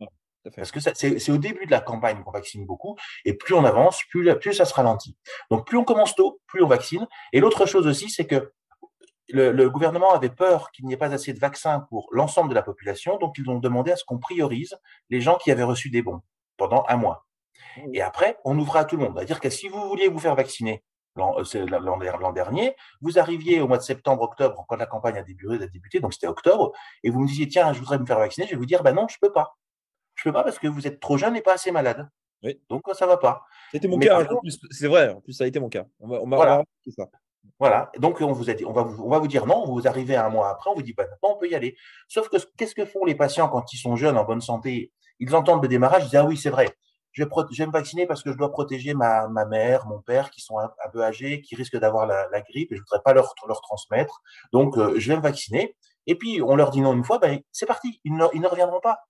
Parce 0.57 0.73
que 0.73 0.81
c'est 0.81 1.31
au 1.31 1.39
début 1.39 1.67
de 1.67 1.71
la 1.71 1.81
campagne 1.81 2.23
qu'on 2.23 2.33
vaccine 2.33 2.67
beaucoup, 2.67 2.97
et 3.25 3.35
plus 3.35 3.55
on 3.55 3.65
avance, 3.65 4.03
plus, 4.11 4.35
plus 4.39 4.55
ça 4.55 4.65
se 4.65 4.75
ralentit. 4.75 5.17
Donc 5.51 5.67
plus 5.67 5.77
on 5.77 5.85
commence 5.85 6.15
tôt, 6.15 6.41
plus 6.47 6.63
on 6.63 6.67
vaccine. 6.67 7.07
Et 7.33 7.41
l'autre 7.41 7.67
chose 7.67 7.87
aussi, 7.87 8.11
c'est 8.11 8.27
que 8.27 8.53
le, 9.29 9.69
gouvernement 9.69 10.13
avait 10.13 10.31
peur 10.31 10.71
qu'il 10.73 10.87
n'y 10.87 10.95
ait 10.95 10.99
pas 10.99 11.13
assez 11.13 11.33
de 11.33 11.39
vaccins 11.39 11.81
pour 11.89 12.09
l'ensemble 12.11 12.51
de 12.51 12.55
la 12.55 12.63
population, 12.63 13.19
donc 13.19 13.37
ils 13.39 13.49
ont 13.49 13.59
demandé 13.59 13.93
à 13.93 13.97
ce 13.97 14.05
qu'on 14.05 14.19
priorise 14.19 14.77
les 15.11 15.21
gens 15.21 15.37
qui 15.37 15.51
avaient 15.51 15.63
reçu 15.63 15.91
des 15.91 16.03
bons 16.03 16.21
pendant 16.57 16.85
un 16.89 16.97
mois. 16.97 17.27
Et 17.93 18.03
après, 18.03 18.39
on 18.45 18.59
ouvra 18.59 18.81
à 18.81 18.85
tout 18.85 18.97
le 18.97 19.05
monde. 19.05 19.15
C'est-à-dire 19.17 19.41
que 19.41 19.49
si 19.49 19.69
vous 19.69 19.89
vouliez 19.89 20.09
vous 20.09 20.19
faire 20.19 20.35
vacciner 20.35 20.85
euh, 21.19 21.67
l'an 21.67 22.33
dernier, 22.33 22.75
vous 23.01 23.19
arriviez 23.19 23.61
au 23.61 23.69
mois 23.69 23.79
de 23.79 23.83
septembre, 23.83 24.23
octobre, 24.23 24.65
quand 24.69 24.77
la 24.77 24.87
campagne 24.87 25.17
a 25.17 25.23
débuté, 25.23 25.63
a 25.63 25.67
débuté 25.67 26.01
donc 26.01 26.13
c'était 26.15 26.27
octobre, 26.27 26.73
et 27.05 27.11
vous 27.11 27.21
me 27.21 27.27
disiez, 27.27 27.49
tiens, 27.49 27.73
je 27.73 27.79
voudrais 27.79 27.99
me 27.99 28.07
faire 28.07 28.19
vacciner, 28.19 28.47
je 28.47 28.53
vais 28.53 28.59
vous 28.59 28.67
dire, 28.67 28.83
ben 28.83 28.95
non, 28.95 29.07
je 29.09 29.17
peux 29.21 29.33
pas 29.33 29.57
je 30.23 30.29
peux 30.29 30.33
pas 30.33 30.45
parce 30.45 30.61
que 30.61 30.69
vous 30.69 30.87
êtes 30.87 31.01
trop 31.01 31.19
jeune 31.19 31.35
et 31.35 31.43
pas 31.43 31.55
assez 31.55 31.73
malade. 31.73 32.09
Oui. 32.45 32.61
Donc 32.69 32.83
ça 32.93 33.07
va 33.07 33.17
pas. 33.17 33.45
C'était 33.73 33.89
mon 33.89 33.99
cas. 33.99 34.25
C'est 34.71 34.87
vrai. 34.87 35.09
En 35.09 35.21
plus, 35.21 35.33
ça 35.33 35.43
a 35.43 35.47
été 35.49 35.59
mon 35.59 35.69
cas. 35.69 35.85
On 35.99 36.07
voilà. 36.29 36.63
ça. 36.97 37.09
Voilà. 37.59 37.91
Donc 37.99 38.21
on 38.21 38.31
vous 38.31 38.49
a 38.49 38.55
dit, 38.55 38.65
on 38.65 38.73
va 38.73 38.83
vous, 38.83 39.03
on 39.03 39.09
va 39.09 39.19
vous 39.19 39.27
dire 39.27 39.47
non. 39.47 39.65
Vous 39.65 39.89
arrivez 39.89 40.15
un 40.15 40.29
mois 40.29 40.49
après, 40.51 40.71
on 40.71 40.75
vous 40.75 40.83
dit 40.83 40.93
bah, 40.93 41.07
on 41.23 41.37
peut 41.37 41.49
y 41.49 41.57
aller. 41.57 41.77
Sauf 42.07 42.29
que 42.29 42.37
qu'est-ce 42.57 42.77
que 42.77 42.85
font 42.85 43.05
les 43.05 43.17
patients 43.17 43.49
quand 43.49 43.73
ils 43.73 43.79
sont 43.79 43.97
jeunes, 43.97 44.17
en 44.17 44.25
bonne 44.25 44.41
santé? 44.41 44.93
Ils 45.19 45.35
entendent 45.35 45.63
le 45.63 45.69
démarrage, 45.69 46.05
ils 46.05 46.11
disent 46.11 46.21
ah 46.21 46.25
oui 46.25 46.37
c'est 46.37 46.51
vrai. 46.51 46.69
Je 47.11 47.25
vais, 47.25 47.31
je 47.51 47.63
vais, 47.63 47.67
me 47.67 47.73
vacciner 47.73 48.07
parce 48.07 48.23
que 48.23 48.33
je 48.33 48.39
dois 48.39 48.53
protéger 48.53 48.95
ma, 48.95 49.27
ma 49.27 49.45
mère, 49.45 49.87
mon 49.87 50.01
père, 50.01 50.31
qui 50.31 50.41
sont 50.41 50.59
un, 50.59 50.71
peu 50.93 51.03
âgés, 51.03 51.43
qui 51.43 51.57
risquent 51.57 51.79
d'avoir 51.79 52.07
la, 52.07 52.29
la, 52.31 52.41
grippe 52.41 52.73
et 52.73 52.77
je 52.77 52.81
voudrais 52.81 53.03
pas 53.05 53.13
leur, 53.13 53.35
leur 53.47 53.61
transmettre. 53.61 54.23
Donc, 54.51 54.79
euh, 54.79 54.95
je 54.97 55.09
vais 55.09 55.17
me 55.19 55.23
vacciner. 55.23 55.77
Et 56.07 56.15
puis, 56.15 56.41
on 56.41 56.57
leur 56.57 56.71
dit 56.71 56.81
non 56.81 56.95
une 56.95 57.05
fois, 57.05 57.19
ben, 57.19 57.41
c'est 57.53 57.67
parti, 57.67 58.01
ils 58.05 58.15
ne, 58.15 58.25
ils 58.33 58.41
ne 58.41 58.47
reviendront 58.47 58.81
pas 58.81 59.01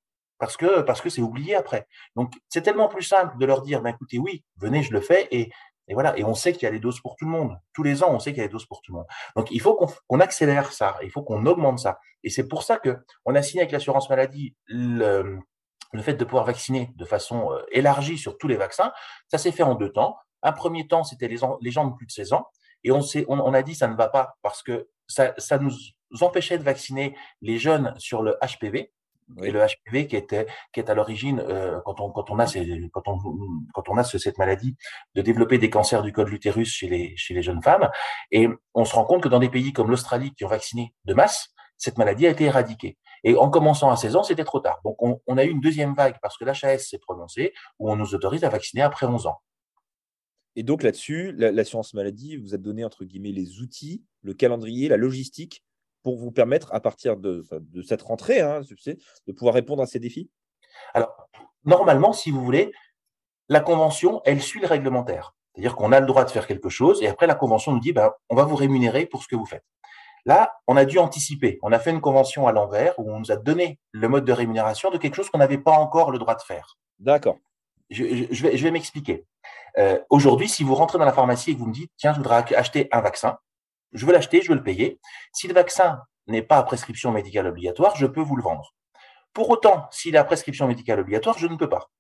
parce 0.43 0.57
que 0.57 0.81
parce 0.81 1.01
que 1.01 1.09
c'est 1.09 1.21
oublié 1.21 1.55
après. 1.55 1.87
Donc 2.17 2.33
c'est 2.49 2.63
tellement 2.63 2.89
plus 2.89 3.05
simple 3.05 3.39
de 3.39 3.47
leur 3.47 3.63
dire, 3.63 3.81
ben, 3.81 3.91
écoutez, 3.91 4.19
oui, 4.19 4.43
venez, 4.57 4.83
je 4.83 4.93
le 4.93 5.01
fais, 5.01 5.29
et, 5.31 5.53
et 5.87 5.95
voilà. 5.95 6.19
Et 6.19 6.25
on 6.25 6.35
sait 6.35 6.53
qu'il 6.53 6.65
y 6.65 6.67
a 6.67 6.73
des 6.73 6.81
doses 6.81 6.99
pour 6.99 7.15
tout 7.15 7.27
le 7.27 7.31
monde. 7.31 7.57
Tous 7.73 7.85
les 7.85 8.03
ans, 8.03 8.09
on 8.11 8.19
sait 8.19 8.33
qu'il 8.33 8.41
y 8.41 8.45
a 8.45 8.49
des 8.49 8.53
doses 8.53 8.67
pour 8.67 8.83
tout 8.83 8.91
le 8.91 8.97
monde. 8.97 9.07
Donc 9.37 9.53
il 9.53 9.61
faut 9.61 9.77
qu'on 9.77 10.19
accélère 10.19 10.73
ça, 10.73 10.97
il 11.05 11.13
faut 11.13 11.23
qu'on 11.23 11.47
augmente 11.47 11.79
ça. 11.79 12.01
Et 12.25 12.29
c'est 12.29 12.49
pour 12.49 12.65
ça 12.65 12.79
que 12.79 12.99
on 13.25 13.37
a 13.37 13.43
signé 13.43 13.61
avec 13.61 13.71
l'assurance 13.71 14.11
maladie 14.11 14.57
le, 14.67 15.39
le 15.93 16.03
fait 16.03 16.15
de 16.15 16.25
pouvoir 16.25 16.45
vacciner 16.45 16.91
de 16.97 17.05
façon 17.05 17.53
euh, 17.53 17.63
élargie 17.71 18.19
sur 18.19 18.37
tous 18.37 18.49
les 18.49 18.57
vaccins. 18.57 18.93
Ça 19.29 19.39
s'est 19.39 19.53
fait 19.53 19.63
en 19.63 19.77
deux 19.77 19.93
temps. 19.93 20.17
Un 20.43 20.51
premier 20.51 20.89
temps, 20.89 21.05
c'était 21.05 21.29
les, 21.29 21.37
gens 21.37 21.87
de 21.87 21.95
plus 21.95 22.07
de 22.07 22.11
16 22.11 22.33
ans. 22.33 22.49
Et 22.83 22.91
on, 22.91 22.99
on, 23.29 23.39
on 23.39 23.55
a 23.55 23.63
dit 23.63 23.77
ça 23.77 23.87
ne 23.87 23.95
va 23.95 24.09
pas 24.09 24.35
parce 24.43 24.65
que 24.65 24.89
ça, 25.07 25.35
ça 25.39 25.59
nous 25.59 25.73
empêchait 26.21 26.59
de 26.59 26.65
vacciner 26.65 27.17
les 27.43 27.59
jeunes 27.59 27.95
sur 27.99 28.23
le 28.23 28.37
HPV, 28.43 28.91
et 29.43 29.51
le 29.51 29.61
HPV 29.61 30.07
qui 30.07 30.17
était 30.17 30.47
qui 30.73 30.81
est 30.81 30.91
à 30.91 30.95
l'origine 30.95 31.41
euh, 31.41 31.81
quand 31.85 32.01
on 32.01 32.11
quand 32.11 32.31
on 32.31 32.39
a 32.39 32.47
ces, 32.47 32.91
quand 32.93 33.09
on 33.09 33.19
quand 33.73 33.89
on 33.89 33.97
a 33.97 34.05
cette 34.05 34.39
maladie 34.39 34.77
de 35.15 35.23
développer 35.23 35.59
des 35.59 35.71
cancers 35.71 36.03
du 36.03 36.13
col 36.13 36.27
de 36.27 36.31
l'utérus 36.31 36.73
chez 36.73 36.89
les 36.89 37.17
chez 37.17 37.35
les 37.35 37.43
jeunes 37.43 37.63
femmes. 37.63 37.91
Et 38.31 38.49
on 38.75 38.85
se 38.85 38.95
rend 38.95 39.05
compte 39.05 39.23
que 39.23 39.29
dans 39.29 39.41
des 39.41 39.51
pays 39.51 39.73
comme 39.73 39.91
l'Australie 39.91 40.35
qui 40.35 40.45
ont 40.45 40.49
vacciné 40.49 40.95
de 41.05 41.15
masse 41.15 41.49
cette 41.77 41.99
maladie 41.99 42.27
a 42.27 42.31
été 42.31 42.45
éradiquée. 42.45 42.97
Et 43.25 43.37
en 43.37 43.51
commençant 43.51 43.91
à 43.91 43.97
16 43.97 44.17
ans 44.17 44.23
c'était 44.23 44.45
trop 44.45 44.61
tard. 44.61 44.81
Donc 44.85 45.03
on, 45.03 45.21
on, 45.27 45.37
a 45.37 45.45
eu 45.45 45.51
une 45.51 45.61
deuxième 45.61 45.95
vague 45.95 46.17
parce 46.23 46.37
que 46.37 46.45
l'HAS 46.45 46.79
s'est 46.79 46.99
prononcé 46.99 47.53
où 47.79 47.91
on 47.91 47.97
nous 47.97 48.15
autorise 48.15 48.45
à 48.45 48.49
vacciner 48.49 48.83
après 48.83 49.07
11 49.07 49.27
ans. 49.27 49.39
Et 50.55 50.63
donc 50.63 50.83
là-dessus 50.83 51.33
l'assurance 51.33 51.95
maladie 51.95 52.37
vous 52.37 52.55
a 52.55 52.59
donné 52.59 52.85
entre 52.85 53.05
guillemets 53.05 53.33
les 53.33 53.61
outils 53.61 54.05
le 54.23 54.35
calendrier 54.35 54.89
la 54.89 54.97
logistique 54.97 55.65
pour 56.03 56.19
vous 56.19 56.33
permettre, 56.33 56.73
à 56.75 56.81
partir 56.81 57.17
de, 57.17 57.45
de 57.51 57.83
cette 57.83 58.03
rentrée, 58.03 58.41
hein, 58.41 58.61
de 59.27 59.33
pouvoir 59.33 59.55
répondre 59.55 59.83
à 59.83 59.87
ces 59.87 59.99
défis? 59.99 60.31
Alors, 60.95 61.29
normalement, 61.65 62.13
si 62.13 62.31
vous 62.31 62.45
voulez, 62.45 62.73
la 63.49 63.61
convention, 63.61 64.21
elle 64.25 64.41
suit 64.41 64.61
le 64.61 64.67
réglementaire. 64.67 65.35
C'est-à-dire 65.55 65.77
qu'on 65.77 65.93
a 65.93 66.01
le 66.01 66.07
droit 66.07 66.25
de 66.25 66.31
faire 66.31 66.47
quelque 66.47 66.71
chose 66.71 67.03
et 67.03 67.09
après, 67.09 67.27
la 67.27 67.35
convention 67.35 67.73
nous 67.73 67.81
dit, 67.81 67.93
ben, 67.93 68.11
on 68.31 68.37
va 68.37 68.45
vous 68.45 68.57
rémunérer 68.57 69.07
pour 69.07 69.23
ce 69.23 69.29
que 69.29 69.37
vous 69.37 69.45
faites. 69.47 69.65
Là, 70.25 70.53
on 70.67 70.77
a 70.77 70.85
dû 70.85 70.99
anticiper. 70.99 71.59
On 71.63 71.73
a 71.73 71.79
fait 71.79 71.91
une 71.91 72.01
convention 72.01 72.47
à 72.47 72.53
l'envers 72.53 72.99
où 72.99 73.11
on 73.13 73.19
nous 73.19 73.33
a 73.33 73.37
donné 73.37 73.81
le 73.91 74.09
mode 74.09 74.25
de 74.25 74.33
rémunération 74.33 74.91
de 74.91 74.97
quelque 74.97 75.15
chose 75.15 75.29
qu'on 75.31 75.39
n'avait 75.39 75.59
pas 75.59 75.73
encore 75.73 76.11
le 76.11 76.19
droit 76.19 76.37
de 76.37 76.43
faire. 76.43 76.79
D'accord. 77.01 77.39
Je, 77.91 78.05
vais, 78.05 78.57
je 78.57 78.63
vais 78.63 78.71
m'expliquer. 78.71 79.27
Euh, 79.79 79.99
Aujourd'hui, 80.09 80.49
si 80.49 80.65
vous 80.65 80.75
rentrez 80.75 80.99
dans 80.99 81.05
la 81.05 81.13
pharmacie 81.13 81.51
et 81.51 81.55
que 81.55 81.59
vous 81.59 81.67
me 81.67 81.75
dites, 81.75 81.91
tiens, 81.97 82.13
je 82.13 82.19
voudrais 82.19 82.55
acheter 82.55 82.89
un 82.93 83.01
vaccin, 83.01 83.37
je 83.93 84.07
veux 84.07 84.13
l'acheter, 84.13 84.43
je 84.43 84.49
veux 84.49 84.57
le 84.57 84.63
payer. 84.63 85.01
Si 85.33 85.49
le 85.49 85.55
vaccin 85.55 86.01
n'est 86.27 86.43
pas 86.43 86.59
à 86.59 86.63
prescription 86.63 87.11
médicale 87.11 87.47
obligatoire, 87.47 87.97
je 87.97 88.07
peux 88.07 88.21
vous 88.21 88.37
le 88.37 88.43
vendre. 88.43 88.75
Pour 89.33 89.51
autant, 89.51 89.87
s'il 89.91 90.15
est 90.15 90.19
à 90.19 90.25
prescription 90.25 90.67
médicale 90.67 91.01
obligatoire, 91.01 91.39
je 91.39 91.47
ne 91.47 91.57
peux 91.57 91.69
pas. 91.69 91.91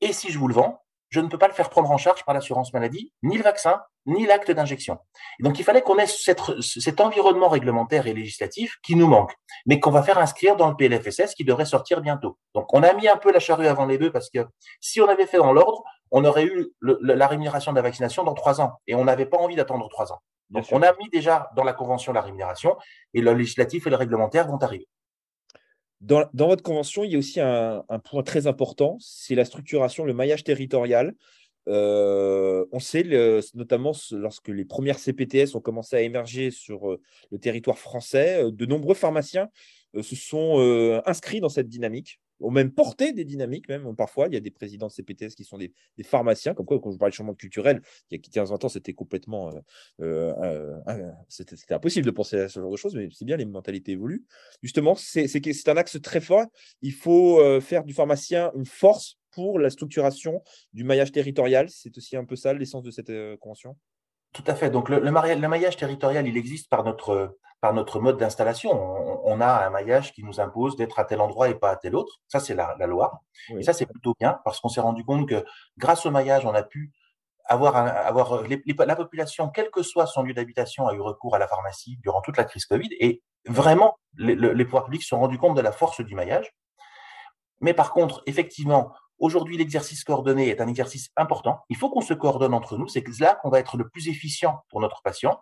Et 0.00 0.12
si 0.12 0.30
je 0.30 0.38
vous 0.38 0.48
le 0.48 0.54
vends, 0.54 0.82
je 1.10 1.20
ne 1.20 1.28
peux 1.28 1.38
pas 1.38 1.48
le 1.48 1.54
faire 1.54 1.70
prendre 1.70 1.90
en 1.90 1.98
charge 1.98 2.24
par 2.24 2.34
l'assurance 2.34 2.72
maladie, 2.72 3.12
ni 3.22 3.36
le 3.36 3.42
vaccin, 3.42 3.82
ni 4.06 4.26
l'acte 4.26 4.50
d'injection. 4.50 4.98
Donc 5.40 5.58
il 5.58 5.64
fallait 5.64 5.82
qu'on 5.82 5.98
ait 5.98 6.06
cet 6.06 7.00
environnement 7.00 7.48
réglementaire 7.48 8.06
et 8.06 8.14
législatif 8.14 8.78
qui 8.82 8.94
nous 8.94 9.08
manque, 9.08 9.34
mais 9.66 9.80
qu'on 9.80 9.90
va 9.90 10.04
faire 10.04 10.18
inscrire 10.18 10.56
dans 10.56 10.68
le 10.68 10.76
PLFSS 10.76 11.34
qui 11.34 11.44
devrait 11.44 11.64
sortir 11.64 12.00
bientôt. 12.00 12.38
Donc 12.54 12.72
on 12.72 12.82
a 12.84 12.92
mis 12.94 13.08
un 13.08 13.16
peu 13.16 13.32
la 13.32 13.40
charrue 13.40 13.66
avant 13.66 13.86
les 13.86 13.98
bœufs 13.98 14.12
parce 14.12 14.30
que 14.30 14.46
si 14.80 15.00
on 15.00 15.08
avait 15.08 15.26
fait 15.26 15.38
dans 15.38 15.52
l'ordre, 15.52 15.82
on 16.12 16.24
aurait 16.24 16.44
eu 16.44 16.68
la 16.80 17.26
rémunération 17.26 17.72
de 17.72 17.76
la 17.76 17.82
vaccination 17.82 18.22
dans 18.22 18.34
trois 18.34 18.60
ans 18.60 18.74
et 18.86 18.94
on 18.94 19.04
n'avait 19.04 19.26
pas 19.26 19.38
envie 19.38 19.56
d'attendre 19.56 19.88
trois 19.88 20.12
ans. 20.12 20.20
Donc, 20.50 20.66
on 20.72 20.82
a 20.82 20.92
mis 20.96 21.08
déjà 21.10 21.50
dans 21.56 21.64
la 21.64 21.72
convention 21.72 22.12
la 22.12 22.20
rémunération 22.20 22.76
et 23.14 23.20
le 23.20 23.32
législatif 23.34 23.86
et 23.86 23.90
le 23.90 23.96
réglementaire 23.96 24.48
vont 24.48 24.58
arriver. 24.58 24.88
Dans, 26.00 26.26
votre 26.34 26.62
convention, 26.62 27.04
il 27.04 27.12
y 27.12 27.14
a 27.14 27.18
aussi 27.18 27.40
un, 27.40 27.84
point 28.04 28.22
très 28.22 28.46
important, 28.46 28.96
c'est 29.00 29.34
la 29.34 29.44
structuration, 29.44 30.04
le 30.04 30.14
maillage 30.14 30.44
territorial. 30.44 31.14
Euh, 31.68 32.64
on 32.72 32.80
sait, 32.80 33.04
notamment 33.54 33.92
lorsque 34.12 34.48
les 34.48 34.64
premières 34.64 34.98
CPTS 34.98 35.54
ont 35.54 35.60
commencé 35.60 35.96
à 35.96 36.00
émerger 36.00 36.50
sur 36.50 36.90
euh, 36.90 37.00
le 37.30 37.38
territoire 37.38 37.78
français, 37.78 38.42
euh, 38.42 38.50
de 38.50 38.64
nombreux 38.64 38.94
pharmaciens 38.94 39.50
se 40.00 40.14
sont 40.14 41.02
inscrits 41.04 41.40
dans 41.40 41.48
cette 41.48 41.68
dynamique 41.68 42.20
ont 42.40 42.50
même 42.50 42.72
porté 42.72 43.12
des 43.12 43.24
dynamiques, 43.24 43.68
même 43.68 43.94
parfois. 43.96 44.26
Il 44.28 44.34
y 44.34 44.36
a 44.36 44.40
des 44.40 44.50
présidents 44.50 44.86
de 44.86 44.92
CPTS 44.92 45.34
qui 45.34 45.44
sont 45.44 45.58
des, 45.58 45.72
pharmaciens, 46.02 46.54
comme 46.54 46.66
quoi, 46.66 46.80
quand 46.80 46.90
je 46.90 46.98
parlais 46.98 47.10
de 47.10 47.14
changement 47.14 47.34
culturel, 47.34 47.82
il 48.10 48.16
y 48.16 48.20
a 48.20 48.30
15 48.30 48.52
ans, 48.52 48.68
c'était 48.68 48.94
complètement. 48.94 49.50
Euh, 50.00 50.32
euh, 50.42 50.74
euh, 50.88 51.10
c'était 51.28 51.56
impossible 51.74 52.06
de 52.06 52.10
penser 52.10 52.38
à 52.40 52.48
ce 52.48 52.60
genre 52.60 52.70
de 52.70 52.76
choses, 52.76 52.94
mais 52.94 53.08
c'est 53.12 53.24
bien, 53.24 53.36
les 53.36 53.44
mentalités 53.44 53.92
évoluent. 53.92 54.24
Justement, 54.62 54.94
c'est 54.94 55.68
un 55.68 55.76
axe 55.76 56.00
très 56.00 56.20
fort. 56.20 56.46
Il 56.82 56.92
faut 56.92 57.60
faire 57.60 57.84
du 57.84 57.94
pharmacien 57.94 58.50
une 58.54 58.66
force 58.66 59.18
pour 59.32 59.58
la 59.58 59.70
structuration 59.70 60.42
du 60.72 60.84
maillage 60.84 61.12
territorial. 61.12 61.68
C'est 61.70 61.96
aussi 61.96 62.16
un 62.16 62.24
peu 62.24 62.36
ça 62.36 62.52
l'essence 62.52 62.82
de 62.82 62.90
cette 62.90 63.12
convention? 63.38 63.76
Tout 64.32 64.44
à 64.46 64.54
fait. 64.54 64.70
Donc 64.70 64.88
le, 64.88 65.00
le, 65.00 65.48
maillage 65.48 65.76
territorial, 65.76 66.26
il 66.26 66.36
existe 66.36 66.68
par 66.68 66.84
notre, 66.84 67.36
par 67.60 67.74
notre 67.74 68.00
mode 68.00 68.16
d'installation. 68.16 68.70
On, 69.24 69.40
a 69.40 69.66
un 69.66 69.70
maillage 69.70 70.12
qui 70.12 70.22
nous 70.22 70.40
impose 70.40 70.76
d'être 70.76 70.98
à 70.98 71.04
tel 71.04 71.20
endroit 71.20 71.48
et 71.48 71.54
pas 71.54 71.70
à 71.70 71.76
tel 71.76 71.94
autre. 71.96 72.20
Ça, 72.28 72.40
c'est 72.40 72.54
la, 72.54 72.74
loi. 72.86 73.22
Et 73.50 73.62
ça, 73.62 73.72
c'est 73.72 73.86
plutôt 73.86 74.14
bien 74.18 74.38
parce 74.44 74.60
qu'on 74.60 74.68
s'est 74.68 74.80
rendu 74.80 75.04
compte 75.04 75.28
que 75.28 75.44
grâce 75.78 76.06
au 76.06 76.10
maillage, 76.10 76.46
on 76.46 76.54
a 76.54 76.62
pu 76.62 76.92
avoir, 77.44 77.76
avoir 77.76 78.44
la 78.44 78.96
population, 78.96 79.48
quel 79.48 79.70
que 79.70 79.82
soit 79.82 80.06
son 80.06 80.22
lieu 80.22 80.34
d'habitation, 80.34 80.86
a 80.86 80.94
eu 80.94 81.00
recours 81.00 81.34
à 81.34 81.38
la 81.38 81.48
pharmacie 81.48 81.98
durant 82.02 82.20
toute 82.20 82.36
la 82.36 82.44
crise 82.44 82.66
Covid. 82.66 82.90
Et 83.00 83.22
vraiment, 83.46 83.98
les, 84.16 84.36
les 84.36 84.64
pouvoirs 84.64 84.84
publics 84.84 85.02
se 85.02 85.08
sont 85.08 85.20
rendus 85.20 85.38
compte 85.38 85.56
de 85.56 85.60
la 85.60 85.72
force 85.72 86.00
du 86.00 86.14
maillage. 86.14 86.54
Mais 87.60 87.74
par 87.74 87.92
contre, 87.92 88.22
effectivement, 88.26 88.92
Aujourd'hui, 89.20 89.58
l'exercice 89.58 90.02
coordonné 90.02 90.48
est 90.48 90.62
un 90.62 90.66
exercice 90.66 91.10
important. 91.16 91.60
Il 91.68 91.76
faut 91.76 91.90
qu'on 91.90 92.00
se 92.00 92.14
coordonne 92.14 92.54
entre 92.54 92.78
nous. 92.78 92.88
C'est 92.88 93.04
là 93.20 93.38
qu'on 93.42 93.50
va 93.50 93.60
être 93.60 93.76
le 93.76 93.86
plus 93.86 94.08
efficient 94.08 94.64
pour 94.70 94.80
notre 94.80 95.02
patient, 95.02 95.40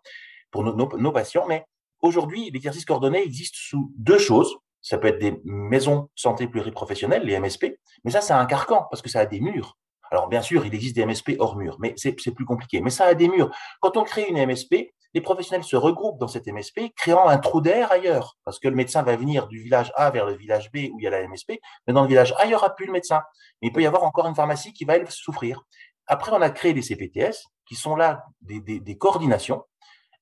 pour 0.50 0.64
nos, 0.64 1.12
patients. 1.12 1.46
Mais 1.48 1.64
aujourd'hui, 2.00 2.50
l'exercice 2.50 2.84
coordonné 2.84 3.22
existe 3.22 3.54
sous 3.54 3.92
deux 3.96 4.18
choses. 4.18 4.56
Ça 4.80 4.98
peut 4.98 5.08
être 5.08 5.18
des 5.18 5.40
maisons 5.44 6.08
santé 6.16 6.48
pluriprofessionnelles, 6.48 7.22
les 7.24 7.38
MSP, 7.38 7.78
mais 8.04 8.10
ça, 8.10 8.20
c'est 8.20 8.32
un 8.32 8.46
carcan 8.46 8.86
parce 8.90 9.00
que 9.00 9.08
ça 9.08 9.20
a 9.20 9.26
des 9.26 9.40
murs. 9.40 9.76
Alors, 10.10 10.28
bien 10.28 10.42
sûr, 10.42 10.64
il 10.64 10.74
existe 10.74 10.96
des 10.96 11.04
MSP 11.04 11.36
hors 11.38 11.56
murs, 11.56 11.76
mais 11.80 11.94
c'est 11.96 12.12
plus 12.12 12.44
compliqué. 12.44 12.80
Mais 12.80 12.90
ça 12.90 13.04
a 13.04 13.14
des 13.14 13.28
murs. 13.28 13.50
Quand 13.80 13.96
on 13.96 14.04
crée 14.04 14.26
une 14.28 14.44
MSP, 14.44 14.92
les 15.14 15.20
professionnels 15.20 15.64
se 15.64 15.76
regroupent 15.76 16.18
dans 16.18 16.28
cette 16.28 16.46
MSP, 16.46 16.92
créant 16.96 17.28
un 17.28 17.38
trou 17.38 17.60
d'air 17.60 17.90
ailleurs, 17.90 18.36
parce 18.44 18.58
que 18.58 18.68
le 18.68 18.74
médecin 18.74 19.02
va 19.02 19.16
venir 19.16 19.48
du 19.48 19.60
village 19.60 19.92
A 19.96 20.10
vers 20.10 20.26
le 20.26 20.34
village 20.34 20.70
B 20.70 20.90
où 20.92 20.98
il 20.98 21.04
y 21.04 21.06
a 21.06 21.10
la 21.10 21.26
MSP, 21.26 21.52
mais 21.86 21.92
dans 21.92 22.02
le 22.02 22.08
village 22.08 22.34
A, 22.38 22.44
il 22.44 22.48
n'y 22.48 22.54
aura 22.54 22.74
plus 22.74 22.86
le 22.86 22.92
médecin. 22.92 23.22
Mais 23.60 23.68
il 23.68 23.72
peut 23.72 23.82
y 23.82 23.86
avoir 23.86 24.04
encore 24.04 24.26
une 24.26 24.34
pharmacie 24.34 24.72
qui 24.72 24.84
va, 24.84 24.96
elle, 24.96 25.10
souffrir. 25.10 25.62
Après, 26.06 26.32
on 26.32 26.40
a 26.42 26.50
créé 26.50 26.72
des 26.72 26.82
CPTS, 26.82 27.46
qui 27.66 27.74
sont 27.74 27.96
là 27.96 28.24
des, 28.40 28.98
coordinations, 28.98 29.64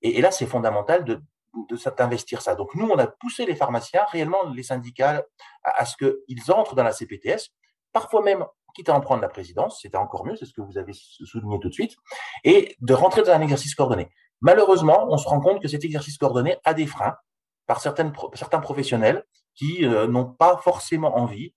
et, 0.02 0.20
là, 0.20 0.30
c'est 0.30 0.46
fondamental 0.46 1.04
de, 1.04 1.20
d'investir 1.96 2.42
ça. 2.42 2.54
Donc, 2.54 2.74
nous, 2.74 2.88
on 2.88 2.98
a 2.98 3.06
poussé 3.06 3.46
les 3.46 3.56
pharmaciens, 3.56 4.04
réellement 4.10 4.44
les 4.54 4.62
syndicats, 4.62 5.24
à, 5.64 5.82
à 5.82 5.84
ce 5.84 5.96
qu'ils 5.96 6.52
entrent 6.52 6.74
dans 6.74 6.84
la 6.84 6.92
CPTS, 6.92 7.50
parfois 7.92 8.22
même 8.22 8.44
quitte 8.76 8.90
à 8.90 8.94
en 8.94 9.00
prendre 9.00 9.22
la 9.22 9.28
présidence, 9.28 9.80
c'était 9.82 9.96
encore 9.96 10.26
mieux, 10.26 10.36
c'est 10.36 10.44
ce 10.44 10.52
que 10.52 10.60
vous 10.60 10.78
avez 10.78 10.92
souligné 10.92 11.58
tout 11.58 11.68
de 11.68 11.74
suite, 11.74 11.96
et 12.44 12.76
de 12.80 12.94
rentrer 12.94 13.22
dans 13.22 13.32
un 13.32 13.40
exercice 13.40 13.74
coordonné. 13.74 14.08
Malheureusement, 14.40 15.06
on 15.08 15.16
se 15.16 15.26
rend 15.26 15.40
compte 15.40 15.62
que 15.62 15.68
cet 15.68 15.84
exercice 15.84 16.18
coordonné 16.18 16.58
a 16.64 16.74
des 16.74 16.86
freins 16.86 17.16
par 17.66 17.80
certains 17.80 18.60
professionnels 18.60 19.24
qui 19.54 19.84
euh, 19.84 20.06
n'ont 20.06 20.26
pas 20.26 20.58
forcément 20.58 21.16
envie 21.16 21.54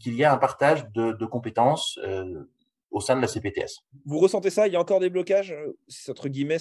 qu'il 0.00 0.14
y 0.14 0.22
ait 0.22 0.26
un 0.26 0.36
partage 0.36 0.86
de, 0.90 1.24
compétences 1.24 1.98
euh, 2.04 2.44
au 2.90 3.00
sein 3.00 3.16
de 3.16 3.22
la 3.22 3.26
CPTS. 3.26 3.80
Vous 4.04 4.18
ressentez 4.18 4.50
ça? 4.50 4.66
Il 4.66 4.74
y 4.74 4.76
a 4.76 4.80
encore 4.80 5.00
des 5.00 5.08
blocages? 5.08 5.54
Entre 6.08 6.28
guillemets, 6.28 6.58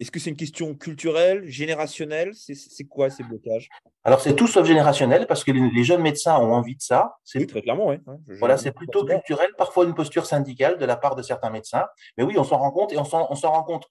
est-ce 0.00 0.10
que 0.10 0.18
c'est 0.18 0.30
une 0.30 0.36
question 0.36 0.74
culturelle, 0.74 1.46
générationnelle? 1.46 2.32
C'est 2.34 2.84
quoi 2.84 3.10
ces 3.10 3.22
blocages? 3.22 3.68
Alors, 4.02 4.20
c'est 4.20 4.34
tout 4.34 4.46
sauf 4.46 4.66
générationnel 4.66 5.26
parce 5.26 5.44
que 5.44 5.52
les, 5.52 5.84
jeunes 5.84 6.00
médecins 6.00 6.38
ont 6.38 6.54
envie 6.54 6.74
de 6.74 6.80
ça. 6.80 7.16
Oui, 7.34 7.46
très 7.46 7.60
clairement, 7.60 7.88
oui. 7.88 7.96
Voilà, 8.38 8.56
c'est 8.56 8.72
plutôt 8.72 9.04
culturel, 9.04 9.50
parfois 9.58 9.84
une 9.84 9.94
posture 9.94 10.24
syndicale 10.24 10.78
de 10.78 10.86
la 10.86 10.96
part 10.96 11.16
de 11.16 11.22
certains 11.22 11.50
médecins. 11.50 11.86
Mais 12.16 12.24
oui, 12.24 12.38
on 12.38 12.44
s'en 12.44 12.56
rend 12.56 12.70
compte 12.70 12.92
et 12.94 12.98
on 12.98 13.04
s'en 13.04 13.26
rend 13.26 13.62
compte 13.62 13.88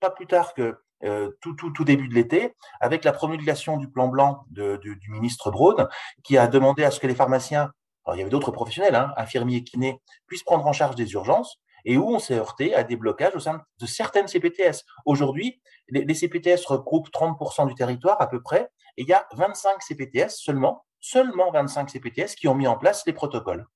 pas 0.00 0.10
plus 0.10 0.26
tard 0.26 0.52
que 0.54 0.74
euh, 1.04 1.30
tout, 1.40 1.54
tout, 1.54 1.70
tout, 1.70 1.84
début 1.84 2.08
de 2.08 2.14
l'été, 2.14 2.54
avec 2.80 3.04
la 3.04 3.12
promulgation 3.12 3.76
du 3.76 3.88
plan 3.88 4.08
blanc 4.08 4.44
de, 4.50 4.76
du 4.76 5.10
ministre 5.10 5.52
Braun, 5.52 5.88
qui 6.24 6.38
a 6.38 6.48
demandé 6.48 6.82
à 6.82 6.90
ce 6.90 6.98
que 6.98 7.06
les 7.06 7.14
pharmaciens, 7.14 7.70
alors 8.04 8.16
il 8.16 8.18
y 8.18 8.22
avait 8.22 8.30
d'autres 8.30 8.50
professionnels, 8.50 8.96
hein, 8.96 9.12
infirmiers, 9.16 9.62
kinés, 9.62 10.00
puissent 10.26 10.42
prendre 10.42 10.66
en 10.66 10.72
charge 10.72 10.96
des 10.96 11.12
urgences 11.12 11.61
et 11.84 11.96
où 11.96 12.08
on 12.08 12.18
s'est 12.18 12.34
heurté 12.34 12.74
à 12.74 12.84
des 12.84 12.96
blocages 12.96 13.34
au 13.34 13.40
sein 13.40 13.62
de 13.80 13.86
certaines 13.86 14.28
CPTS. 14.28 14.84
Aujourd'hui, 15.06 15.60
les, 15.88 16.14
CPTS 16.14 16.64
regroupent 16.66 17.10
30% 17.10 17.66
du 17.66 17.74
territoire 17.74 18.20
à 18.20 18.28
peu 18.28 18.42
près, 18.42 18.70
et 18.96 19.02
il 19.02 19.08
y 19.08 19.12
a 19.12 19.26
25 19.36 19.82
CPTS 19.82 20.30
seulement, 20.30 20.84
seulement 21.00 21.50
25 21.50 21.90
CPTS 21.90 22.34
qui 22.36 22.48
ont 22.48 22.54
mis 22.54 22.66
en 22.66 22.76
place 22.76 23.04
les 23.06 23.12
protocoles. 23.12 23.66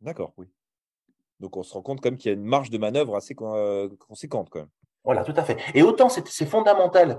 D'accord, 0.00 0.32
oui. 0.36 0.46
Donc 1.40 1.56
on 1.56 1.62
se 1.62 1.74
rend 1.74 1.82
compte 1.82 2.00
quand 2.00 2.10
même 2.10 2.18
qu'il 2.18 2.30
y 2.30 2.34
a 2.34 2.36
une 2.36 2.44
marge 2.44 2.70
de 2.70 2.78
manœuvre 2.78 3.16
assez 3.16 3.34
euh, 3.40 3.88
conséquente 3.98 4.48
quand 4.50 4.60
même. 4.60 4.70
Voilà, 5.04 5.24
tout 5.24 5.34
à 5.36 5.42
fait. 5.42 5.58
Et 5.74 5.82
autant 5.82 6.08
c'est 6.08 6.46
fondamental 6.46 7.18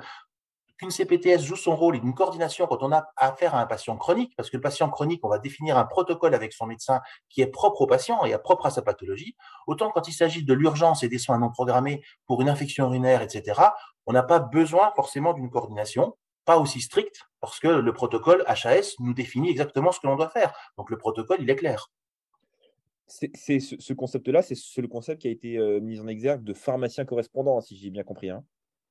qu'une 0.77 0.91
CPTS 0.91 1.39
joue 1.39 1.55
son 1.55 1.75
rôle 1.75 1.95
et 1.95 1.99
une 1.99 2.13
coordination 2.13 2.67
quand 2.67 2.81
on 2.81 2.91
a 2.91 3.05
affaire 3.17 3.55
à 3.55 3.61
un 3.61 3.65
patient 3.65 3.95
chronique, 3.97 4.33
parce 4.35 4.49
que 4.49 4.57
le 4.57 4.61
patient 4.61 4.89
chronique, 4.89 5.21
on 5.23 5.29
va 5.29 5.39
définir 5.39 5.77
un 5.77 5.85
protocole 5.85 6.33
avec 6.33 6.53
son 6.53 6.65
médecin 6.65 7.01
qui 7.29 7.41
est 7.41 7.47
propre 7.47 7.81
au 7.81 7.87
patient 7.87 8.23
et 8.25 8.37
propre 8.37 8.65
à 8.65 8.69
sa 8.69 8.81
pathologie, 8.81 9.35
autant 9.67 9.91
quand 9.91 10.07
il 10.07 10.13
s'agit 10.13 10.43
de 10.43 10.53
l'urgence 10.53 11.03
et 11.03 11.09
des 11.09 11.19
soins 11.19 11.37
non 11.37 11.49
programmés 11.49 12.03
pour 12.25 12.41
une 12.41 12.49
infection 12.49 12.87
urinaire, 12.87 13.21
etc., 13.21 13.61
on 14.05 14.13
n'a 14.13 14.23
pas 14.23 14.39
besoin 14.39 14.91
forcément 14.95 15.33
d'une 15.33 15.49
coordination, 15.49 16.15
pas 16.45 16.57
aussi 16.57 16.81
stricte, 16.81 17.23
parce 17.39 17.59
que 17.59 17.67
le 17.67 17.93
protocole 17.93 18.43
HAS 18.47 18.95
nous 18.99 19.13
définit 19.13 19.49
exactement 19.49 19.91
ce 19.91 19.99
que 19.99 20.07
l'on 20.07 20.15
doit 20.15 20.29
faire. 20.29 20.53
Donc 20.77 20.89
le 20.89 20.97
protocole, 20.97 21.37
il 21.41 21.49
est 21.49 21.55
clair. 21.55 21.89
C'est 23.07 23.59
ce, 23.59 23.93
concept-là, 23.93 24.41
c'est 24.41 24.81
le 24.81 24.87
concept 24.87 25.21
qui 25.21 25.27
a 25.27 25.31
été 25.31 25.57
euh, 25.57 25.79
mis 25.79 25.99
en 25.99 26.07
exergue 26.07 26.43
de 26.43 26.53
pharmacien 26.53 27.05
correspondant, 27.05 27.61
si 27.61 27.77
j'ai 27.77 27.89
bien 27.89 28.03
compris. 28.03 28.29
Hein. 28.29 28.43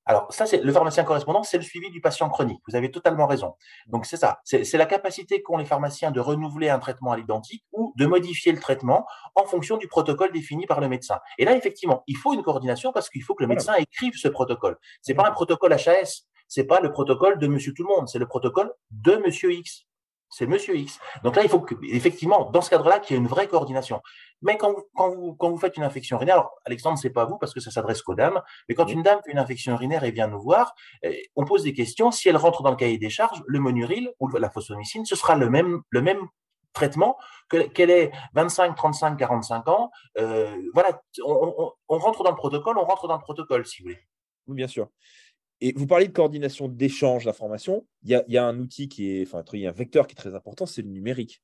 Alors, 0.04 0.26
ça, 0.32 0.46
c'est 0.46 0.58
le 0.62 0.72
pharmacien 0.72 1.04
correspondant, 1.04 1.42
c'est 1.42 1.58
le 1.58 1.62
suivi 1.62 1.90
du 1.90 2.00
patient 2.00 2.28
chronique. 2.28 2.60
Vous 2.68 2.74
avez 2.74 2.90
totalement 2.90 3.26
raison. 3.26 3.54
Donc, 3.86 4.04
c'est 4.06 4.16
ça. 4.16 4.40
C'est 4.44 4.72
la 4.74 4.86
capacité 4.86 5.42
qu'ont 5.42 5.56
les 5.56 5.64
pharmaciens 5.64 6.10
de 6.10 6.18
renouveler 6.20 6.70
un 6.70 6.78
traitement 6.78 7.12
à 7.12 7.16
l'identique 7.16 7.64
ou 7.72 7.92
de 7.96 8.06
modifier 8.06 8.52
le 8.52 8.58
traitement 8.58 9.06
en 9.36 9.44
fonction 9.44 9.76
du 9.76 9.86
protocole 9.86 10.32
défini 10.32 10.66
par 10.66 10.80
le 10.80 10.88
médecin. 10.88 11.20
Et 11.38 11.44
là, 11.44 11.56
effectivement, 11.56 12.02
il 12.06 12.16
faut 12.16 12.34
une 12.34 12.42
coordination 12.42 12.92
parce 12.92 13.08
qu'il 13.08 13.22
faut 13.22 13.34
que 13.34 13.44
le 13.44 13.48
médecin 13.48 13.74
écrive 13.74 14.14
ce 14.16 14.28
protocole. 14.28 14.76
C'est 15.02 15.14
pas 15.14 15.28
un 15.28 15.32
protocole 15.32 15.72
HAS. 15.72 16.26
C'est 16.48 16.64
pas 16.64 16.80
le 16.80 16.90
protocole 16.90 17.38
de 17.38 17.46
monsieur 17.46 17.72
tout 17.72 17.84
le 17.84 17.94
monde. 17.94 18.08
C'est 18.08 18.18
le 18.18 18.26
protocole 18.26 18.72
de 18.90 19.16
monsieur 19.16 19.52
X 19.52 19.86
c'est 20.32 20.46
Monsieur 20.46 20.76
X. 20.76 20.98
Donc 21.22 21.36
là, 21.36 21.42
il 21.42 21.48
faut 21.48 21.60
que, 21.60 21.74
effectivement, 21.84 22.50
dans 22.50 22.62
ce 22.62 22.70
cadre-là, 22.70 22.98
qu'il 22.98 23.14
y 23.14 23.18
ait 23.18 23.22
une 23.22 23.28
vraie 23.28 23.46
coordination. 23.46 24.00
Mais 24.40 24.56
quand 24.56 24.72
vous, 24.72 24.82
quand 24.96 25.14
vous, 25.14 25.34
quand 25.34 25.50
vous 25.50 25.58
faites 25.58 25.76
une 25.76 25.82
infection 25.84 26.16
urinaire, 26.16 26.36
alors 26.36 26.54
Alexandre, 26.64 26.98
c'est 26.98 27.10
pas 27.10 27.26
vous 27.26 27.38
parce 27.38 27.54
que 27.54 27.60
ça 27.60 27.70
s'adresse 27.70 28.02
qu'aux 28.02 28.14
dames, 28.14 28.40
mais 28.68 28.74
quand 28.74 28.86
une 28.86 29.02
dame 29.02 29.20
fait 29.24 29.30
une 29.30 29.38
infection 29.38 29.74
urinaire 29.74 30.04
et 30.04 30.10
vient 30.10 30.26
nous 30.26 30.40
voir, 30.40 30.74
eh, 31.02 31.28
on 31.36 31.44
pose 31.44 31.62
des 31.62 31.74
questions. 31.74 32.10
Si 32.10 32.28
elle 32.28 32.38
rentre 32.38 32.62
dans 32.62 32.70
le 32.70 32.76
cahier 32.76 32.98
des 32.98 33.10
charges, 33.10 33.42
le 33.46 33.60
monuril 33.60 34.10
ou 34.18 34.28
la 34.28 34.50
phosphomycine, 34.50 35.04
ce 35.04 35.14
sera 35.14 35.36
le 35.36 35.50
même, 35.50 35.82
le 35.90 36.00
même 36.02 36.26
traitement 36.72 37.18
qu'elle 37.50 37.90
ait 37.90 38.10
25, 38.32 38.74
35, 38.74 39.18
45 39.18 39.68
ans. 39.68 39.90
Euh, 40.18 40.56
voilà, 40.72 41.02
on, 41.24 41.72
on 41.88 41.98
rentre 41.98 42.24
dans 42.24 42.30
le 42.30 42.36
protocole, 42.36 42.78
on 42.78 42.84
rentre 42.84 43.06
dans 43.06 43.16
le 43.16 43.22
protocole, 43.22 43.66
si 43.66 43.82
vous 43.82 43.88
voulez. 43.90 44.00
Oui, 44.46 44.56
bien 44.56 44.66
sûr. 44.66 44.88
Et 45.64 45.72
vous 45.76 45.86
parlez 45.86 46.08
de 46.08 46.12
coordination 46.12 46.66
d'échange 46.66 47.24
d'informations. 47.24 47.86
Il 48.02 48.20
y, 48.26 48.36
a, 48.36 48.44
un 48.44 48.58
outil 48.58 48.88
qui 48.88 49.16
est, 49.16 49.22
enfin, 49.22 49.44
il 49.52 49.60
y 49.60 49.66
a 49.66 49.68
un 49.68 49.72
vecteur 49.72 50.08
qui 50.08 50.14
est 50.14 50.16
très 50.16 50.34
important, 50.34 50.66
c'est 50.66 50.82
le 50.82 50.88
numérique. 50.88 51.40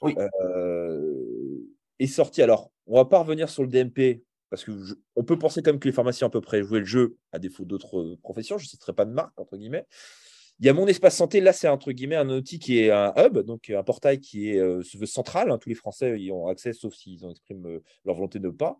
Oui. 0.00 0.14
Euh, 0.18 1.58
est 1.98 2.06
sorti. 2.06 2.40
Alors, 2.40 2.72
on 2.86 2.96
va 2.96 3.04
pas 3.04 3.18
revenir 3.18 3.50
sur 3.50 3.62
le 3.62 3.68
DMP 3.68 4.22
parce 4.48 4.64
que 4.64 4.72
on 5.14 5.24
peut 5.24 5.38
penser 5.38 5.62
comme 5.62 5.78
que 5.78 5.86
les 5.86 5.92
pharmaciens 5.92 6.28
à 6.28 6.30
peu 6.30 6.40
près 6.40 6.62
jouer 6.62 6.80
le 6.80 6.86
jeu 6.86 7.18
à 7.32 7.38
défaut 7.38 7.66
d'autres 7.66 8.16
professions. 8.22 8.56
Je 8.56 8.64
ne 8.64 8.68
citerai 8.68 8.94
pas 8.94 9.04
de 9.04 9.12
marque 9.12 9.38
entre 9.38 9.58
guillemets. 9.58 9.84
Il 10.58 10.64
y 10.64 10.70
a 10.70 10.72
mon 10.72 10.86
espace 10.86 11.16
santé. 11.16 11.42
Là, 11.42 11.52
c'est 11.52 11.68
entre 11.68 11.92
guillemets 11.92 12.16
un 12.16 12.30
outil 12.30 12.58
qui 12.58 12.78
est 12.78 12.90
un 12.90 13.12
hub, 13.18 13.40
donc 13.40 13.68
un 13.68 13.82
portail 13.82 14.20
qui 14.20 14.50
est 14.50 14.58
euh, 14.58 14.82
se 14.82 14.96
veut 14.96 15.04
central. 15.04 15.50
Hein. 15.50 15.58
tous 15.58 15.68
les 15.68 15.74
Français 15.74 16.18
y 16.18 16.32
ont 16.32 16.46
accès, 16.46 16.72
sauf 16.72 16.94
s'ils 16.94 17.26
ont 17.26 17.30
exprimé 17.30 17.68
euh, 17.68 17.82
leur 18.06 18.14
volonté 18.14 18.38
de 18.38 18.46
ne 18.46 18.52
pas. 18.52 18.78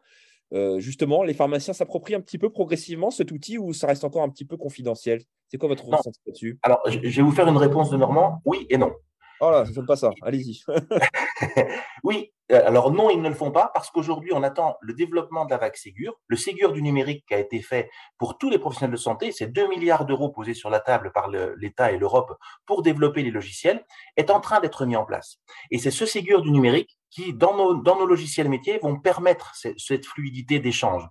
Euh, 0.53 0.81
justement, 0.81 1.23
les 1.23 1.35
pharmaciens 1.35 1.73
s'approprient 1.73 2.15
un 2.15 2.21
petit 2.21 2.39
peu 2.39 2.51
progressivement 2.51 3.11
cet 3.11 3.31
outil 3.31 3.59
ou 3.59 3.73
ça 3.73 3.87
reste 3.87 4.05
encore 4.05 4.23
un 4.23 4.29
petit 4.29 4.45
peu 4.45 4.57
confidentiel? 4.57 5.23
C'est 5.49 5.59
quoi 5.59 5.69
votre 5.69 5.85
ressenti 5.85 6.21
là-dessus? 6.27 6.59
Alors, 6.63 6.81
je 6.87 6.99
vais 6.99 7.23
vous 7.23 7.33
faire 7.33 7.49
une 7.49 7.57
réponse 7.57 7.91
de 7.91 7.97
Normand, 7.97 8.41
oui 8.45 8.67
et 8.69 8.79
non. 8.79 8.93
Oh 9.41 9.51
là, 9.51 9.65
je 9.65 9.79
ne 9.79 9.87
pas 9.87 9.97
ça, 9.97 10.11
allez-y. 10.23 10.63
oui, 12.05 12.33
euh, 12.51 12.67
alors 12.67 12.91
non, 12.91 13.11
ils 13.11 13.21
ne 13.21 13.29
le 13.29 13.35
font 13.35 13.51
pas 13.51 13.71
parce 13.73 13.91
qu'aujourd'hui, 13.91 14.33
on 14.35 14.43
attend 14.43 14.77
le 14.81 14.93
développement 14.93 15.45
de 15.45 15.51
la 15.51 15.59
vague 15.59 15.77
Ségur. 15.77 16.15
Le 16.27 16.37
Ségur 16.37 16.73
du 16.73 16.83
numérique 16.83 17.25
qui 17.27 17.35
a 17.35 17.39
été 17.39 17.61
fait 17.63 17.91
pour 18.19 18.39
tous 18.39 18.51
les 18.51 18.59
professionnels 18.59 18.93
de 18.93 19.01
santé, 19.01 19.33
c'est 19.33 19.47
2 19.47 19.69
milliards 19.69 20.05
d'euros 20.05 20.31
posés 20.31 20.55
sur 20.55 20.71
la 20.71 20.81
table 20.81 21.13
par 21.13 21.29
l'État 21.29 21.93
et 21.93 21.99
l'Europe 21.99 22.37
pour 22.67 22.83
développer 22.83 23.23
les 23.23 23.31
logiciels, 23.31 23.85
est 24.17 24.31
en 24.31 24.41
train 24.41 24.61
d'être 24.61 24.85
mis 24.85 24.97
en 24.97 25.05
place. 25.05 25.39
Et 25.71 25.79
c'est 25.79 25.91
ce 25.91 26.07
Ségur 26.07 26.43
du 26.43 26.51
numérique 26.51 26.99
qui, 27.11 27.33
dans 27.33 27.57
nos, 27.57 27.75
dans 27.75 27.99
nos 27.99 28.07
logiciels 28.07 28.49
métiers, 28.49 28.79
vont 28.79 28.99
permettre 28.99 29.55
cette, 29.55 30.07
fluidité 30.07 30.59
d'échange. 30.59 31.07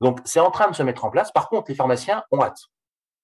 Donc, 0.00 0.20
c'est 0.24 0.40
en 0.40 0.50
train 0.50 0.70
de 0.70 0.74
se 0.74 0.82
mettre 0.82 1.04
en 1.04 1.10
place. 1.10 1.30
Par 1.32 1.48
contre, 1.48 1.70
les 1.70 1.74
pharmaciens 1.74 2.24
ont 2.30 2.42
hâte. 2.42 2.58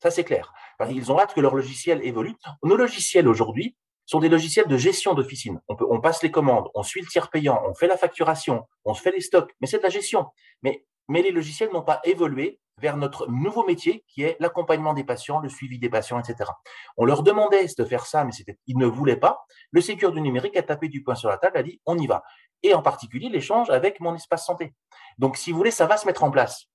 Ça, 0.03 0.11
c'est 0.11 0.25
clair. 0.25 0.53
Ils 0.91 1.11
ont 1.11 1.19
hâte 1.19 1.35
que 1.35 1.41
leur 1.41 1.55
logiciel 1.55 2.05
évolue. 2.05 2.35
Nos 2.63 2.77
logiciels 2.77 3.29
aujourd'hui, 3.29 3.77
sont 4.07 4.21
des 4.21 4.29
logiciels 4.29 4.67
de 4.67 4.77
gestion 4.77 5.15
d'officine. 5.15 5.61
On, 5.69 5.77
on 5.91 6.01
passe 6.01 6.23
les 6.23 6.31
commandes, 6.31 6.69
on 6.75 6.83
suit 6.83 7.01
le 7.01 7.09
tiers 7.09 7.31
payant, 7.31 7.63
on 7.69 7.75
fait 7.75 7.89
la 7.89 7.97
facturation, 7.97 8.67
on 8.85 8.95
fait 8.95 9.13
les 9.13 9.21
stocks, 9.21 9.53
mais 9.61 9.67
c'est 9.67 9.79
de 9.79 9.83
la 9.83 9.91
gestion. 9.91 10.27
Mais, 10.63 10.85
mais 11.09 11.23
les 11.23 11.33
logiciels 11.33 11.71
n'ont 11.73 11.83
pas 11.83 12.01
évolué 12.05 12.61
vers 12.79 12.97
notre 12.97 13.27
nouveau 13.29 13.65
métier 13.65 14.05
qui 14.09 14.23
est 14.23 14.37
l'accompagnement 14.39 14.93
des 14.93 15.05
patients, 15.05 15.41
le 15.41 15.49
suivi 15.49 15.79
des 15.79 15.89
patients, 15.89 16.19
etc. 16.19 16.51
On 16.97 17.05
leur 17.05 17.23
demandait 17.23 17.67
de 17.77 17.85
faire 17.85 18.07
ça, 18.07 18.25
mais 18.25 18.33
ils 18.67 18.77
ne 18.77 18.87
voulaient 18.87 19.17
pas. 19.17 19.45
Le 19.71 19.81
Sécure 19.81 20.13
du 20.13 20.21
numérique 20.21 20.57
a 20.57 20.63
tapé 20.63 20.89
du 20.89 21.03
poing 21.03 21.15
sur 21.15 21.29
la 21.29 21.39
table, 21.39 21.57
a 21.57 21.63
dit 21.63 21.81
on 21.87 21.97
y 21.99 22.07
va. 22.07 22.23
Et 22.63 22.75
en 22.75 22.83
particulier 22.83 23.29
l'échange 23.29 23.71
avec 23.71 24.01
mon 24.01 24.15
espace 24.15 24.45
santé. 24.45 24.75
Donc, 25.19 25.37
si 25.37 25.53
vous 25.53 25.59
voulez, 25.59 25.71
ça 25.71 25.87
va 25.87 25.97
se 25.97 26.07
mettre 26.07 26.25
en 26.25 26.31
place. 26.31 26.67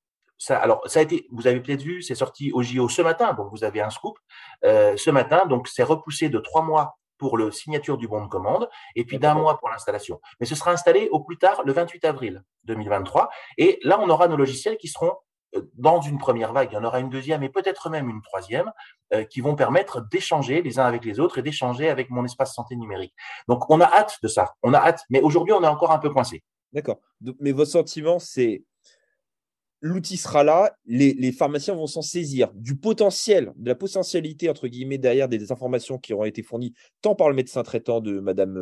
Alors, 0.50 0.82
ça 0.88 1.00
a 1.00 1.04
été, 1.04 1.28
vous 1.32 1.46
avez 1.46 1.60
peut-être 1.60 1.84
vu, 1.84 2.02
c'est 2.02 2.16
sorti 2.16 2.52
au 2.52 2.64
JO 2.64 2.90
ce 2.90 3.04
matin, 3.04 3.34
donc 3.34 3.52
vous 3.52 3.64
avez 3.64 3.80
un 3.80 3.92
scoop 3.92 4.18
euh, 4.66 4.98
ce 4.98 5.12
matin, 5.12 5.46
donc 5.46 5.68
c'est 5.68 5.84
repoussé 5.84 6.30
de 6.30 6.40
trois 6.40 6.64
mois 6.64 6.98
pour 7.22 7.38
le 7.38 7.52
signature 7.52 8.00
du 8.00 8.08
bon 8.08 8.24
de 8.24 8.28
commande 8.28 8.68
et 8.96 9.06
puis 9.06 9.20
d'un 9.20 9.36
mois 9.36 9.60
pour 9.60 9.70
l'installation. 9.70 10.20
Mais 10.40 10.48
ce 10.48 10.56
sera 10.56 10.72
installé 10.72 11.08
au 11.12 11.20
plus 11.20 11.38
tard 11.38 11.62
le 11.64 11.72
28 11.72 12.04
avril 12.04 12.44
2023. 12.64 13.30
Et 13.60 13.78
là, 13.84 14.00
on 14.02 14.10
aura 14.10 14.28
nos 14.28 14.36
logiciels 14.36 14.76
qui 14.76 14.88
seront 14.88 15.14
euh, 15.56 15.70
dans 15.76 16.02
une 16.02 16.18
première 16.18 16.52
vague, 16.52 16.70
il 16.72 16.74
y 16.74 16.78
en 16.80 16.84
aura 16.84 17.00
une 17.00 17.12
deuxième 17.12 17.44
et 17.44 17.50
peut-être 17.50 17.92
même 17.92 18.10
une 18.10 18.24
troisième, 18.24 18.72
euh, 19.14 19.24
qui 19.24 19.40
vont 19.40 19.56
permettre 19.56 20.02
d'échanger 20.10 20.64
les 20.64 20.80
uns 20.80 20.86
avec 20.86 21.06
les 21.06 21.20
autres 21.20 21.38
et 21.38 21.44
d'échanger 21.44 21.92
avec 21.92 22.10
mon 22.10 22.26
espace 22.26 22.56
santé 22.56 22.76
numérique. 22.76 23.14
Donc, 23.48 23.70
on 23.70 23.80
a 23.82 23.86
hâte 23.86 24.18
de 24.24 24.28
ça, 24.28 24.56
on 24.64 24.74
a 24.74 24.80
hâte, 24.80 25.04
mais 25.12 25.22
aujourd'hui, 25.22 25.54
on 25.54 25.62
est 25.62 25.68
encore 25.68 25.92
un 25.92 26.00
peu 26.00 26.10
coincé. 26.10 26.42
D'accord. 26.74 26.98
Mais 27.40 27.52
votre 27.52 27.70
sentiment, 27.70 28.18
c'est 28.18 28.64
l'outil 29.82 30.16
sera 30.16 30.44
là, 30.44 30.78
les, 30.86 31.32
pharmaciens 31.32 31.74
vont 31.74 31.88
s'en 31.88 32.04
saisir 32.04 32.52
du 32.54 32.76
potentiel, 32.76 33.52
de 33.56 33.68
la 33.68 33.76
potentialité, 33.76 34.50
entre 34.50 34.68
guillemets, 34.68 35.00
derrière 35.00 35.28
des, 35.28 35.52
informations 35.52 35.98
qui 35.98 36.14
auront 36.14 36.26
été 36.26 36.44
fournies 36.44 36.74
tant 37.02 37.16
par 37.16 37.28
le 37.28 37.36
médecin 37.36 37.64
traitant 37.64 38.00
de 38.00 38.20
Madame, 38.20 38.54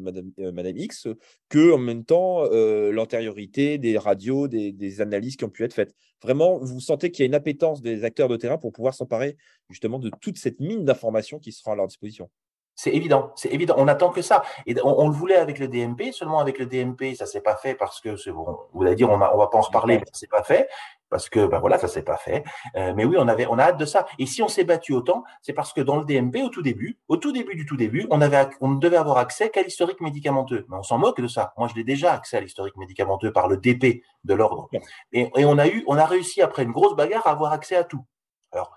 Madame, 0.00 0.30
euh, 0.38 0.52
Madame 0.52 0.76
X 0.76 1.08
que 1.48 1.72
en 1.72 1.78
même 1.78 2.04
temps 2.04 2.44
euh, 2.44 2.92
l'antériorité 2.92 3.76
des 3.76 3.98
radios, 3.98 4.46
des, 4.46 5.00
analyses 5.00 5.36
qui 5.36 5.44
ont 5.44 5.50
pu 5.50 5.64
être 5.64 5.74
faites. 5.74 5.94
Vraiment, 6.22 6.58
vous 6.58 6.80
sentez 6.80 7.10
qu'il 7.10 7.22
y 7.22 7.24
a 7.24 7.26
une 7.26 7.34
appétence 7.34 7.82
des 7.82 8.04
acteurs 8.04 8.28
de 8.28 8.36
terrain 8.36 8.58
pour 8.58 8.72
pouvoir 8.72 8.94
s'emparer 8.94 9.36
justement 9.68 9.98
de 9.98 10.10
toute 10.20 10.38
cette 10.38 10.60
mine 10.60 10.84
d'informations 10.84 11.38
qui 11.38 11.52
sera 11.52 11.72
à 11.72 11.76
leur 11.76 11.86
disposition. 11.86 12.30
C'est 12.78 12.94
évident, 12.94 13.32
c'est 13.34 13.52
évident. 13.52 13.74
On 13.76 13.88
attend 13.88 14.10
que 14.10 14.22
ça. 14.22 14.44
Et 14.64 14.76
on, 14.84 15.08
le 15.08 15.12
voulait 15.12 15.34
avec 15.34 15.58
le 15.58 15.66
DMP, 15.66 16.12
seulement 16.12 16.38
avec 16.38 16.60
le 16.60 16.66
DMP, 16.66 17.16
ça 17.16 17.26
s'est 17.26 17.40
pas 17.40 17.56
fait 17.56 17.74
parce 17.74 18.00
que 18.00 18.30
bon. 18.30 18.56
Vous 18.72 18.84
allez 18.84 18.94
dire, 18.94 19.10
on, 19.10 19.20
a, 19.20 19.34
on 19.34 19.36
va 19.36 19.48
pas 19.48 19.58
en 19.58 19.62
reparler, 19.62 19.98
mais 19.98 20.04
ça 20.06 20.14
s'est 20.14 20.28
pas 20.28 20.44
fait 20.44 20.68
parce 21.10 21.28
que 21.28 21.44
ben 21.46 21.58
voilà, 21.58 21.76
ça 21.78 21.88
s'est 21.88 22.04
pas 22.04 22.18
fait. 22.18 22.44
Euh, 22.76 22.92
mais 22.94 23.04
oui, 23.04 23.16
on 23.18 23.26
avait, 23.26 23.46
on 23.46 23.58
a 23.58 23.64
hâte 23.64 23.78
de 23.78 23.84
ça. 23.84 24.06
Et 24.20 24.26
si 24.26 24.42
on 24.44 24.48
s'est 24.48 24.62
battu 24.62 24.92
autant, 24.92 25.24
c'est 25.42 25.54
parce 25.54 25.72
que 25.72 25.80
dans 25.80 25.96
le 25.96 26.04
DMP, 26.04 26.36
au 26.44 26.50
tout 26.50 26.62
début, 26.62 27.00
au 27.08 27.16
tout 27.16 27.32
début 27.32 27.56
du 27.56 27.66
tout 27.66 27.76
début, 27.76 28.06
on 28.10 28.20
avait, 28.20 28.48
on 28.60 28.68
ne 28.68 28.78
devait 28.78 28.96
avoir 28.96 29.18
accès 29.18 29.50
qu'à 29.50 29.62
l'historique 29.62 30.00
médicamenteux. 30.00 30.64
Mais 30.68 30.76
on 30.76 30.84
s'en 30.84 30.98
moque 30.98 31.20
de 31.20 31.26
ça. 31.26 31.54
Moi, 31.56 31.66
je 31.66 31.74
l'ai 31.74 31.84
déjà 31.84 32.12
accès 32.12 32.36
à 32.36 32.40
l'historique 32.40 32.76
médicamenteux 32.76 33.32
par 33.32 33.48
le 33.48 33.56
DP 33.56 34.04
de 34.22 34.34
l'ordre. 34.34 34.68
Et, 35.10 35.28
et, 35.36 35.44
on 35.44 35.58
a 35.58 35.66
eu, 35.66 35.82
on 35.88 35.96
a 35.96 36.06
réussi 36.06 36.42
après 36.42 36.62
une 36.62 36.70
grosse 36.70 36.94
bagarre 36.94 37.26
à 37.26 37.32
avoir 37.32 37.52
accès 37.52 37.74
à 37.74 37.82
tout. 37.82 38.04
Alors, 38.52 38.70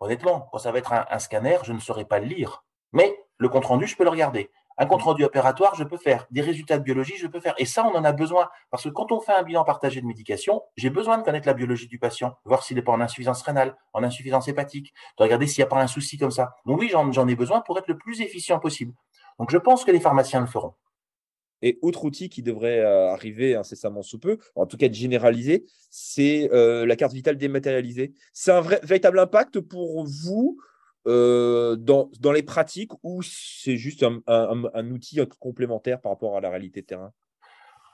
honnêtement, 0.00 0.48
quand 0.50 0.58
ça 0.58 0.72
va 0.72 0.78
être 0.78 0.92
un, 0.92 1.06
un 1.08 1.20
scanner, 1.20 1.58
je 1.62 1.72
ne 1.72 1.78
saurais 1.78 2.06
pas 2.06 2.18
le 2.18 2.26
lire. 2.26 2.64
Mais 2.94 3.14
le 3.36 3.50
compte 3.50 3.66
rendu, 3.66 3.86
je 3.86 3.96
peux 3.96 4.04
le 4.04 4.10
regarder. 4.10 4.50
Un 4.78 4.86
compte 4.86 5.02
rendu 5.02 5.24
opératoire, 5.24 5.74
je 5.74 5.84
peux 5.84 5.96
faire. 5.96 6.26
Des 6.30 6.40
résultats 6.40 6.78
de 6.78 6.82
biologie, 6.82 7.14
je 7.16 7.26
peux 7.26 7.40
faire. 7.40 7.54
Et 7.58 7.64
ça, 7.64 7.84
on 7.84 7.94
en 7.94 8.04
a 8.04 8.12
besoin. 8.12 8.48
Parce 8.70 8.84
que 8.84 8.88
quand 8.88 9.12
on 9.12 9.20
fait 9.20 9.32
un 9.32 9.42
bilan 9.42 9.64
partagé 9.64 10.00
de 10.00 10.06
médication, 10.06 10.62
j'ai 10.76 10.90
besoin 10.90 11.18
de 11.18 11.22
connaître 11.22 11.46
la 11.46 11.54
biologie 11.54 11.86
du 11.86 11.98
patient, 11.98 12.36
voir 12.44 12.64
s'il 12.64 12.76
n'est 12.76 12.82
pas 12.82 12.92
en 12.92 13.00
insuffisance 13.00 13.42
rénale, 13.42 13.76
en 13.92 14.02
insuffisance 14.02 14.48
hépatique, 14.48 14.94
de 15.18 15.22
regarder 15.22 15.46
s'il 15.46 15.60
n'y 15.60 15.66
a 15.66 15.68
pas 15.68 15.80
un 15.80 15.86
souci 15.86 16.18
comme 16.18 16.30
ça. 16.30 16.56
Donc 16.66 16.80
oui, 16.80 16.88
j'en 16.90 17.28
ai 17.28 17.36
besoin 17.36 17.60
pour 17.60 17.78
être 17.78 17.88
le 17.88 17.98
plus 17.98 18.20
efficient 18.20 18.58
possible. 18.58 18.94
Donc 19.38 19.50
je 19.50 19.58
pense 19.58 19.84
que 19.84 19.90
les 19.90 20.00
pharmaciens 20.00 20.40
le 20.40 20.46
feront. 20.46 20.74
Et 21.62 21.78
autre 21.80 22.04
outil 22.04 22.28
qui 22.28 22.42
devrait 22.42 22.80
euh, 22.80 23.12
arriver 23.12 23.54
incessamment 23.54 24.02
sous 24.02 24.18
peu, 24.18 24.38
en 24.54 24.66
tout 24.66 24.76
cas 24.76 24.90
généralisé, 24.90 25.64
c'est 25.88 26.50
euh, 26.52 26.84
la 26.84 26.94
carte 26.94 27.12
vitale 27.12 27.36
dématérialisée. 27.36 28.12
C'est 28.32 28.52
un 28.52 28.60
véritable 28.60 29.18
impact 29.18 29.60
pour 29.60 30.04
vous 30.04 30.58
euh, 31.06 31.76
dans, 31.76 32.10
dans, 32.20 32.32
les 32.32 32.42
pratiques 32.42 32.92
ou 33.02 33.22
c'est 33.22 33.76
juste 33.76 34.02
un, 34.02 34.20
un, 34.26 34.90
outil 34.90 35.20
complémentaire 35.38 36.00
par 36.00 36.12
rapport 36.12 36.36
à 36.36 36.40
la 36.40 36.50
réalité 36.50 36.82
de 36.82 36.86
terrain? 36.86 37.12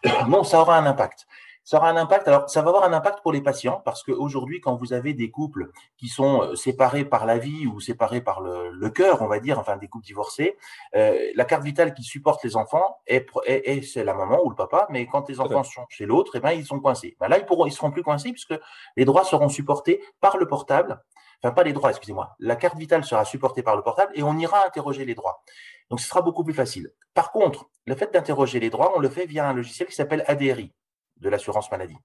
Non, 0.28 0.44
ça 0.44 0.60
aura 0.60 0.78
un 0.78 0.86
impact. 0.86 1.26
Ça 1.62 1.76
aura 1.76 1.90
un 1.90 1.96
impact. 1.96 2.26
Alors, 2.26 2.48
ça 2.48 2.62
va 2.62 2.68
avoir 2.70 2.84
un 2.84 2.92
impact 2.92 3.20
pour 3.22 3.32
les 3.32 3.42
patients 3.42 3.82
parce 3.84 4.02
qu'aujourd'hui, 4.02 4.60
quand 4.60 4.76
vous 4.76 4.92
avez 4.92 5.12
des 5.12 5.30
couples 5.30 5.70
qui 5.98 6.08
sont 6.08 6.42
euh, 6.42 6.54
séparés 6.54 7.04
par 7.04 7.26
la 7.26 7.38
vie 7.38 7.66
ou 7.66 7.80
séparés 7.80 8.22
par 8.22 8.40
le, 8.40 8.70
le 8.70 8.90
cœur, 8.90 9.22
on 9.22 9.26
va 9.26 9.40
dire, 9.40 9.58
enfin 9.58 9.76
des 9.76 9.86
couples 9.86 10.06
divorcés, 10.06 10.56
euh, 10.96 11.18
la 11.34 11.44
carte 11.44 11.62
vitale 11.62 11.92
qui 11.94 12.02
supporte 12.02 12.42
les 12.44 12.56
enfants 12.56 12.98
est, 13.06 13.26
est, 13.46 13.82
c'est 13.82 14.04
la 14.04 14.14
maman 14.14 14.40
ou 14.44 14.50
le 14.50 14.56
papa, 14.56 14.86
mais 14.90 15.06
quand 15.06 15.28
les 15.28 15.38
enfants 15.38 15.62
sont 15.62 15.84
chez 15.90 16.06
l'autre, 16.06 16.32
eh 16.36 16.40
ben, 16.40 16.52
ils 16.52 16.64
sont 16.64 16.80
coincés. 16.80 17.16
Ben 17.20 17.28
là, 17.28 17.38
ils 17.38 17.44
pourront, 17.44 17.66
ils 17.66 17.72
seront 17.72 17.90
plus 17.90 18.02
coincés 18.02 18.32
puisque 18.32 18.58
les 18.96 19.04
droits 19.04 19.24
seront 19.24 19.48
supportés 19.48 20.02
par 20.20 20.38
le 20.38 20.46
portable 20.48 21.00
enfin 21.42 21.54
pas 21.54 21.62
les 21.62 21.72
droits, 21.72 21.90
excusez-moi, 21.90 22.36
la 22.38 22.56
carte 22.56 22.76
vitale 22.76 23.04
sera 23.04 23.24
supportée 23.24 23.62
par 23.62 23.76
le 23.76 23.82
portable 23.82 24.12
et 24.14 24.22
on 24.22 24.36
ira 24.38 24.66
interroger 24.66 25.04
les 25.04 25.14
droits. 25.14 25.42
Donc 25.88 26.00
ce 26.00 26.08
sera 26.08 26.22
beaucoup 26.22 26.44
plus 26.44 26.54
facile. 26.54 26.92
Par 27.14 27.32
contre, 27.32 27.68
le 27.86 27.94
fait 27.94 28.12
d'interroger 28.12 28.60
les 28.60 28.70
droits, 28.70 28.92
on 28.96 29.00
le 29.00 29.08
fait 29.08 29.26
via 29.26 29.48
un 29.48 29.54
logiciel 29.54 29.88
qui 29.88 29.94
s'appelle 29.94 30.24
ADRI 30.26 30.72
de 31.16 31.28
l'assurance 31.28 31.70
maladie. 31.70 31.98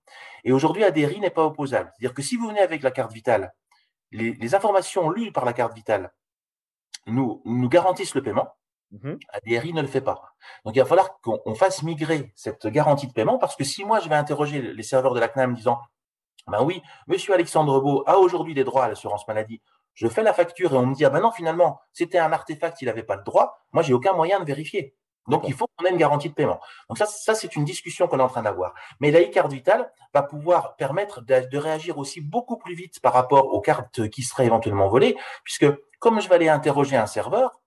Et 0.43 0.51
aujourd'hui, 0.51 0.83
ADRI 0.83 1.19
n'est 1.19 1.29
pas 1.29 1.45
opposable. 1.45 1.91
C'est-à-dire 1.93 2.13
que 2.13 2.21
si 2.21 2.35
vous 2.35 2.47
venez 2.47 2.59
avec 2.59 2.83
la 2.83 2.91
carte 2.91 3.13
vitale, 3.13 3.53
les, 4.11 4.55
informations 4.55 5.09
lues 5.09 5.31
par 5.31 5.45
la 5.45 5.53
carte 5.53 5.73
vitale 5.73 6.13
nous, 7.07 7.41
nous 7.45 7.69
garantissent 7.69 8.15
le 8.15 8.23
paiement. 8.23 8.47
Mhm. 8.91 9.19
ADRI 9.29 9.73
ne 9.73 9.81
le 9.81 9.87
fait 9.87 10.01
pas. 10.01 10.21
Donc 10.63 10.75
il 10.75 10.79
va 10.79 10.85
falloir 10.85 11.19
qu'on 11.21 11.55
fasse 11.55 11.83
migrer 11.83 12.31
cette 12.35 12.67
garantie 12.67 13.07
de 13.07 13.13
paiement 13.13 13.37
parce 13.37 13.55
que 13.55 13.63
si 13.63 13.83
moi 13.83 13.99
je 13.99 14.07
vais 14.09 14.15
interroger 14.15 14.61
les 14.61 14.83
serveurs 14.83 15.13
de 15.13 15.19
la 15.19 15.27
CNAM 15.27 15.53
disant 15.53 15.81
ben 16.47 16.63
oui, 16.63 16.81
monsieur 17.07 17.33
Alexandre 17.33 17.79
Beau 17.79 18.03
a 18.05 18.17
aujourd'hui 18.17 18.53
des 18.53 18.63
droits 18.63 18.85
à 18.85 18.89
l'assurance 18.89 19.27
maladie. 19.27 19.61
Je 19.93 20.07
fais 20.07 20.23
la 20.23 20.33
facture 20.33 20.73
et 20.73 20.77
on 20.77 20.85
me 20.85 20.93
dit, 20.93 21.05
ah 21.05 21.09
ben 21.09 21.21
non, 21.21 21.31
finalement, 21.31 21.79
c'était 21.93 22.19
un 22.19 22.31
artefact, 22.31 22.81
il 22.81 22.85
n'avait 22.85 23.03
pas 23.03 23.15
le 23.15 23.23
droit. 23.23 23.57
Moi, 23.71 23.81
j'ai 23.81 23.93
aucun 23.93 24.13
moyen 24.13 24.39
de 24.39 24.45
vérifier. 24.45 24.95
Donc, 25.27 25.43
il 25.47 25.53
faut 25.53 25.65
qu'on 25.75 25.85
ait 25.85 25.89
une 25.89 25.97
garantie 25.97 26.29
de 26.29 26.35
paiement. 26.35 26.59
Donc, 26.87 26.99
ça, 26.99 27.07
ça 27.07 27.33
c'est 27.33 27.55
une 27.55 27.65
discussion 27.65 28.07
qu'on 28.07 28.19
est 28.19 28.23
en 28.23 28.27
train 28.27 28.43
d'avoir. 28.43 28.75
Mais 28.99 29.09
la 29.09 29.21
e-carte 29.21 29.51
vitale 29.51 29.91
va 30.13 30.21
pouvoir 30.21 30.75
permettre 30.75 31.21
de, 31.21 31.47
de, 31.49 31.57
réagir 31.57 31.97
aussi 31.97 32.21
beaucoup 32.21 32.57
plus 32.57 32.75
vite 32.75 32.99
par 32.99 33.13
rapport 33.13 33.51
aux 33.53 33.61
cartes 33.61 34.07
qui 34.09 34.21
seraient 34.21 34.45
éventuellement 34.45 34.87
volées, 34.87 35.17
puisque 35.43 35.65
comme 35.99 36.21
je 36.21 36.29
vais 36.29 36.35
aller 36.35 36.49
interroger 36.49 36.95
un 36.95 37.07
serveur, 37.07 37.59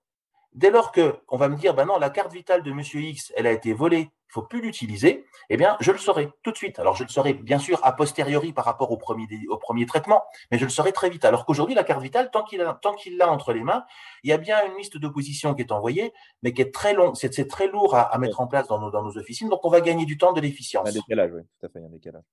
Dès 0.53 0.71
lors 0.71 0.91
que 0.91 1.15
on 1.27 1.37
va 1.37 1.47
me 1.47 1.55
dire, 1.55 1.73
ben 1.73 1.85
non, 1.85 1.97
la 1.97 2.09
carte 2.09 2.33
vitale 2.33 2.63
de 2.63 2.71
Monsieur 2.71 3.01
X, 3.01 3.31
elle 3.35 3.47
a 3.47 3.51
été 3.51 3.73
volée, 3.73 4.09
il 4.29 4.33
faut 4.33 4.43
plus 4.43 4.61
l'utiliser, 4.61 5.25
eh 5.49 5.57
bien, 5.57 5.75
je 5.79 5.91
le 5.91 5.97
saurai 5.97 6.29
tout 6.43 6.51
de 6.51 6.55
suite. 6.55 6.77
Alors, 6.77 6.95
je 6.95 7.03
le 7.03 7.09
saurai 7.09 7.33
bien 7.33 7.57
sûr 7.57 7.79
a 7.83 7.93
posteriori 7.93 8.53
par 8.53 8.63
rapport 8.63 8.91
au 8.91 8.97
premier, 8.97 9.25
au 9.49 9.57
premier 9.57 9.87
traitement, 9.87 10.23
mais 10.51 10.59
je 10.59 10.65
le 10.65 10.69
saurai 10.69 10.91
très 10.91 11.09
vite. 11.09 11.25
Alors 11.25 11.45
qu'aujourd'hui, 11.45 11.73
la 11.73 11.83
carte 11.83 12.01
vitale, 12.01 12.29
tant 12.31 12.43
qu'il 12.43 12.59
l'a 12.59 13.31
entre 13.31 13.53
les 13.53 13.63
mains, 13.63 13.85
il 14.23 14.29
y 14.29 14.33
a 14.33 14.37
bien 14.37 14.57
une 14.67 14.77
liste 14.77 14.97
d'opposition 14.97 15.55
qui 15.55 15.63
est 15.63 15.71
envoyée, 15.71 16.13
mais 16.43 16.53
qui 16.53 16.61
est 16.61 16.73
très 16.73 16.93
long, 16.93 17.15
c'est 17.15 17.47
très 17.47 17.67
lourd 17.67 17.95
à, 17.95 18.15
mettre 18.19 18.39
en 18.39 18.47
place 18.47 18.67
dans 18.67 18.79
nos, 18.79 18.91
dans 18.91 19.03
nos 19.03 19.17
officines. 19.17 19.49
Donc, 19.49 19.65
on 19.65 19.69
va 19.69 19.81
gagner 19.81 20.05
du 20.05 20.17
temps, 20.17 20.33
de 20.33 20.41
l'efficience. 20.41 20.87
Un 20.87 20.91
décalage, 20.91 21.31
oui, 21.33 21.41
tout 21.59 21.65
à 21.65 21.69
fait, 21.69 21.79
un 21.79 21.89
décalage. 21.89 22.23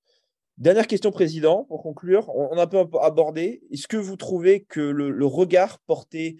Dernière 0.59 0.87
question, 0.87 1.11
Président, 1.11 1.65
pour 1.65 1.81
conclure. 1.81 2.29
On, 2.35 2.57
a 2.57 2.63
un 2.63 2.67
peu 2.67 2.85
abordé. 3.01 3.61
Est-ce 3.71 3.87
que 3.87 3.97
vous 3.97 4.17
trouvez 4.17 4.63
que 4.63 4.81
le, 4.81 5.09
le 5.09 5.25
regard 5.25 5.79
porté 5.79 6.37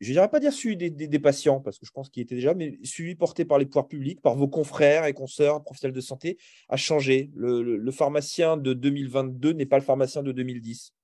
je 0.00 0.12
n'irais 0.12 0.28
pas 0.28 0.40
dire 0.40 0.52
suivi 0.52 0.90
des, 0.90 1.18
patients, 1.18 1.60
parce 1.60 1.78
que 1.78 1.84
je 1.84 1.92
pense 1.92 2.08
qu'il 2.08 2.22
était 2.22 2.34
déjà, 2.34 2.54
mais 2.54 2.78
suivi 2.82 3.14
porté 3.14 3.44
par 3.44 3.58
les 3.58 3.66
pouvoirs 3.66 3.86
publics, 3.86 4.22
par 4.22 4.34
vos 4.34 4.48
confrères 4.48 5.04
et 5.04 5.12
consoeurs 5.12 5.62
professionnels 5.62 5.94
de 5.94 6.00
santé, 6.00 6.38
a 6.70 6.76
changé. 6.76 7.30
Le, 7.34 7.90
pharmacien 7.90 8.56
de 8.56 8.72
2022 8.72 9.52
n'est 9.52 9.66
pas 9.66 9.76
le 9.76 9.84
pharmacien 9.84 10.22
de 10.22 10.32
2010. 10.32 10.94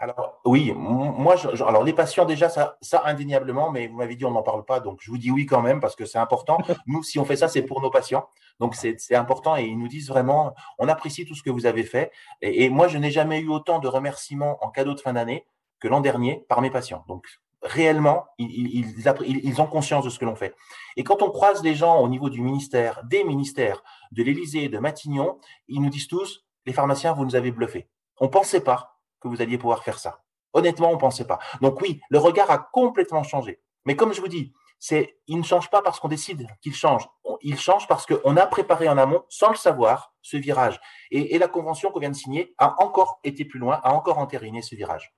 Alors 0.00 0.40
oui, 0.44 0.72
moi, 0.74 1.34
alors 1.66 1.82
les 1.82 1.92
patients 1.92 2.24
déjà, 2.24 2.48
ça, 2.48 2.78
ça 2.80 3.02
indéniablement, 3.04 3.70
mais 3.70 3.88
vous 3.88 3.96
m'avez 3.96 4.14
dit 4.14 4.24
on 4.24 4.30
n'en 4.30 4.44
parle 4.44 4.64
pas, 4.64 4.78
donc 4.78 5.00
je 5.02 5.10
vous 5.10 5.18
dis 5.18 5.30
oui 5.30 5.44
quand 5.44 5.60
même 5.60 5.80
parce 5.80 5.96
que 5.96 6.06
c'est 6.06 6.18
important. 6.18 6.58
Nous, 6.86 7.02
si 7.02 7.18
on 7.18 7.24
fait 7.24 7.36
ça, 7.36 7.48
c'est 7.48 7.62
pour 7.62 7.82
nos 7.82 7.90
patients, 7.90 8.28
donc 8.60 8.76
c'est 8.76 9.14
important 9.14 9.56
et 9.56 9.64
ils 9.64 9.76
nous 9.76 9.88
disent 9.88 10.08
vraiment, 10.08 10.54
on 10.78 10.88
apprécie 10.88 11.26
tout 11.26 11.34
ce 11.34 11.42
que 11.42 11.50
vous 11.50 11.66
avez 11.66 11.82
fait. 11.82 12.12
Et, 12.40 12.70
moi, 12.70 12.86
je 12.86 12.96
n'ai 12.96 13.10
jamais 13.10 13.40
eu 13.40 13.48
autant 13.48 13.80
de 13.80 13.88
remerciements 13.88 14.56
en 14.64 14.70
cadeau 14.70 14.94
de 14.94 15.00
fin 15.00 15.12
d'année 15.12 15.44
que 15.80 15.88
l'an 15.88 16.00
dernier 16.00 16.44
par 16.48 16.60
mes 16.60 16.70
patients. 16.70 17.04
Donc 17.08 17.26
réellement, 17.62 18.26
ils, 18.38 19.60
ont 19.60 19.66
conscience 19.66 20.04
de 20.04 20.10
ce 20.10 20.18
que 20.18 20.24
l'on 20.24 20.36
fait. 20.36 20.54
Et 20.96 21.04
quand 21.04 21.22
on 21.22 21.30
croise 21.30 21.62
les 21.62 21.74
gens 21.74 22.00
au 22.00 22.08
niveau 22.08 22.30
du 22.30 22.40
ministère, 22.40 23.02
des 23.04 23.24
ministères, 23.24 23.82
de 24.12 24.22
l'Élysée, 24.22 24.68
de 24.68 24.78
Matignon, 24.78 25.38
ils 25.66 25.82
nous 25.82 25.90
disent 25.90 26.08
tous, 26.08 26.44
les 26.66 26.72
pharmaciens, 26.72 27.12
vous 27.12 27.24
nous 27.24 27.36
avez 27.36 27.50
bluffés. 27.50 27.88
On 28.20 28.26
ne 28.26 28.30
pensait 28.30 28.60
pas 28.60 28.98
que 29.20 29.28
vous 29.28 29.42
alliez 29.42 29.58
pouvoir 29.58 29.82
faire 29.82 29.98
ça. 29.98 30.22
Honnêtement, 30.52 30.90
on 30.90 30.94
ne 30.94 31.00
pensait 31.00 31.26
pas. 31.26 31.38
Donc 31.60 31.80
oui, 31.80 32.00
le 32.10 32.18
regard 32.18 32.50
a 32.50 32.58
complètement 32.58 33.22
changé. 33.22 33.60
Mais 33.84 33.96
comme 33.96 34.12
je 34.12 34.20
vous 34.20 34.28
dis, 34.28 34.52
c'est, 34.78 35.18
il 35.26 35.38
ne 35.38 35.42
change 35.42 35.70
pas 35.70 35.82
parce 35.82 35.98
qu'on 35.98 36.08
décide 36.08 36.46
qu'il 36.60 36.74
change. 36.74 37.08
Il 37.42 37.58
change 37.58 37.86
parce 37.88 38.06
qu'on 38.06 38.36
a 38.36 38.46
préparé 38.46 38.88
en 38.88 38.98
amont, 38.98 39.24
sans 39.28 39.50
le 39.50 39.56
savoir, 39.56 40.14
ce 40.22 40.36
virage. 40.36 40.80
Et, 41.10 41.34
et 41.34 41.38
la 41.38 41.48
convention 41.48 41.90
qu'on 41.90 42.00
vient 42.00 42.10
de 42.10 42.16
signer 42.16 42.54
a 42.58 42.80
encore 42.82 43.20
été 43.24 43.44
plus 43.44 43.58
loin, 43.58 43.80
a 43.82 43.92
encore 43.92 44.18
entériné 44.18 44.62
ce 44.62 44.74
virage. 44.74 45.12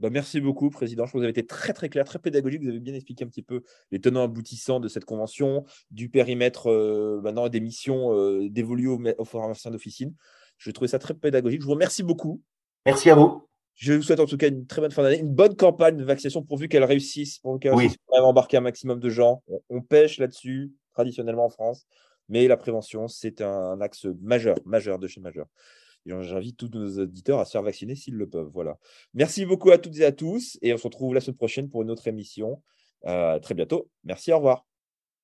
Bah, 0.00 0.10
merci 0.10 0.40
beaucoup, 0.40 0.70
Président. 0.70 1.04
Je 1.04 1.10
trouve 1.10 1.20
que 1.20 1.22
vous 1.22 1.30
avez 1.30 1.38
été 1.38 1.46
très 1.46 1.72
très 1.72 1.88
clair, 1.88 2.04
très 2.04 2.18
pédagogique. 2.18 2.62
Vous 2.62 2.68
avez 2.68 2.80
bien 2.80 2.94
expliqué 2.94 3.24
un 3.24 3.28
petit 3.28 3.42
peu 3.42 3.62
les 3.90 4.00
tenants 4.00 4.22
aboutissants 4.22 4.80
de 4.80 4.88
cette 4.88 5.04
convention, 5.04 5.64
du 5.90 6.08
périmètre 6.08 6.70
euh, 6.70 7.20
maintenant 7.22 7.48
des 7.48 7.60
missions 7.60 8.14
euh, 8.14 8.48
dévolues 8.48 8.88
aux, 8.88 9.00
aux 9.18 9.24
pharmaciens 9.24 9.70
d'officine. 9.70 10.14
Je 10.56 10.70
trouvais 10.70 10.88
ça 10.88 10.98
très 10.98 11.14
pédagogique. 11.14 11.60
Je 11.60 11.66
vous 11.66 11.72
remercie 11.72 12.02
beaucoup. 12.02 12.42
Merci 12.86 13.10
à 13.10 13.14
vous. 13.14 13.48
Je 13.78 13.92
vous 13.92 14.02
souhaite 14.02 14.18
en 14.18 14.26
tout 14.26 14.36
cas 14.36 14.48
une 14.48 14.66
très 14.66 14.80
bonne 14.80 14.90
fin 14.90 15.04
d'année, 15.04 15.20
une 15.20 15.32
bonne 15.32 15.54
campagne 15.54 15.96
de 15.96 16.04
vaccination 16.04 16.42
pourvu 16.42 16.68
qu'elle 16.68 16.82
réussisse, 16.82 17.38
pour 17.38 17.60
qu'elle 17.60 17.74
oui. 17.74 17.94
embarquer 18.10 18.56
un 18.56 18.60
maximum 18.60 18.98
de 18.98 19.08
gens. 19.08 19.44
On, 19.70 19.80
pêche 19.82 20.18
là-dessus, 20.18 20.72
traditionnellement 20.94 21.44
en 21.44 21.48
France, 21.48 21.86
mais 22.28 22.48
la 22.48 22.56
prévention, 22.56 23.06
c'est 23.06 23.40
un, 23.40 23.80
axe 23.80 24.06
majeur, 24.20 24.56
majeur 24.64 24.98
de 24.98 25.06
chez 25.06 25.20
majeur. 25.20 25.46
J'invite 26.06 26.56
tous 26.56 26.70
nos 26.72 26.98
auditeurs 27.00 27.38
à 27.38 27.44
se 27.44 27.52
faire 27.52 27.62
vacciner 27.62 27.94
s'ils 27.94 28.14
le 28.14 28.28
peuvent. 28.28 28.50
Voilà. 28.52 28.78
Merci 29.14 29.44
beaucoup 29.44 29.70
à 29.70 29.78
toutes 29.78 29.98
et 29.98 30.04
à 30.04 30.12
tous. 30.12 30.58
Et 30.62 30.72
on 30.72 30.78
se 30.78 30.84
retrouve 30.84 31.14
la 31.14 31.20
semaine 31.20 31.36
prochaine 31.36 31.68
pour 31.68 31.82
une 31.82 31.90
autre 31.90 32.08
émission. 32.08 32.62
Euh, 33.06 33.38
très 33.38 33.54
bientôt. 33.54 33.90
Merci, 34.04 34.32
au 34.32 34.36
revoir. 34.36 34.67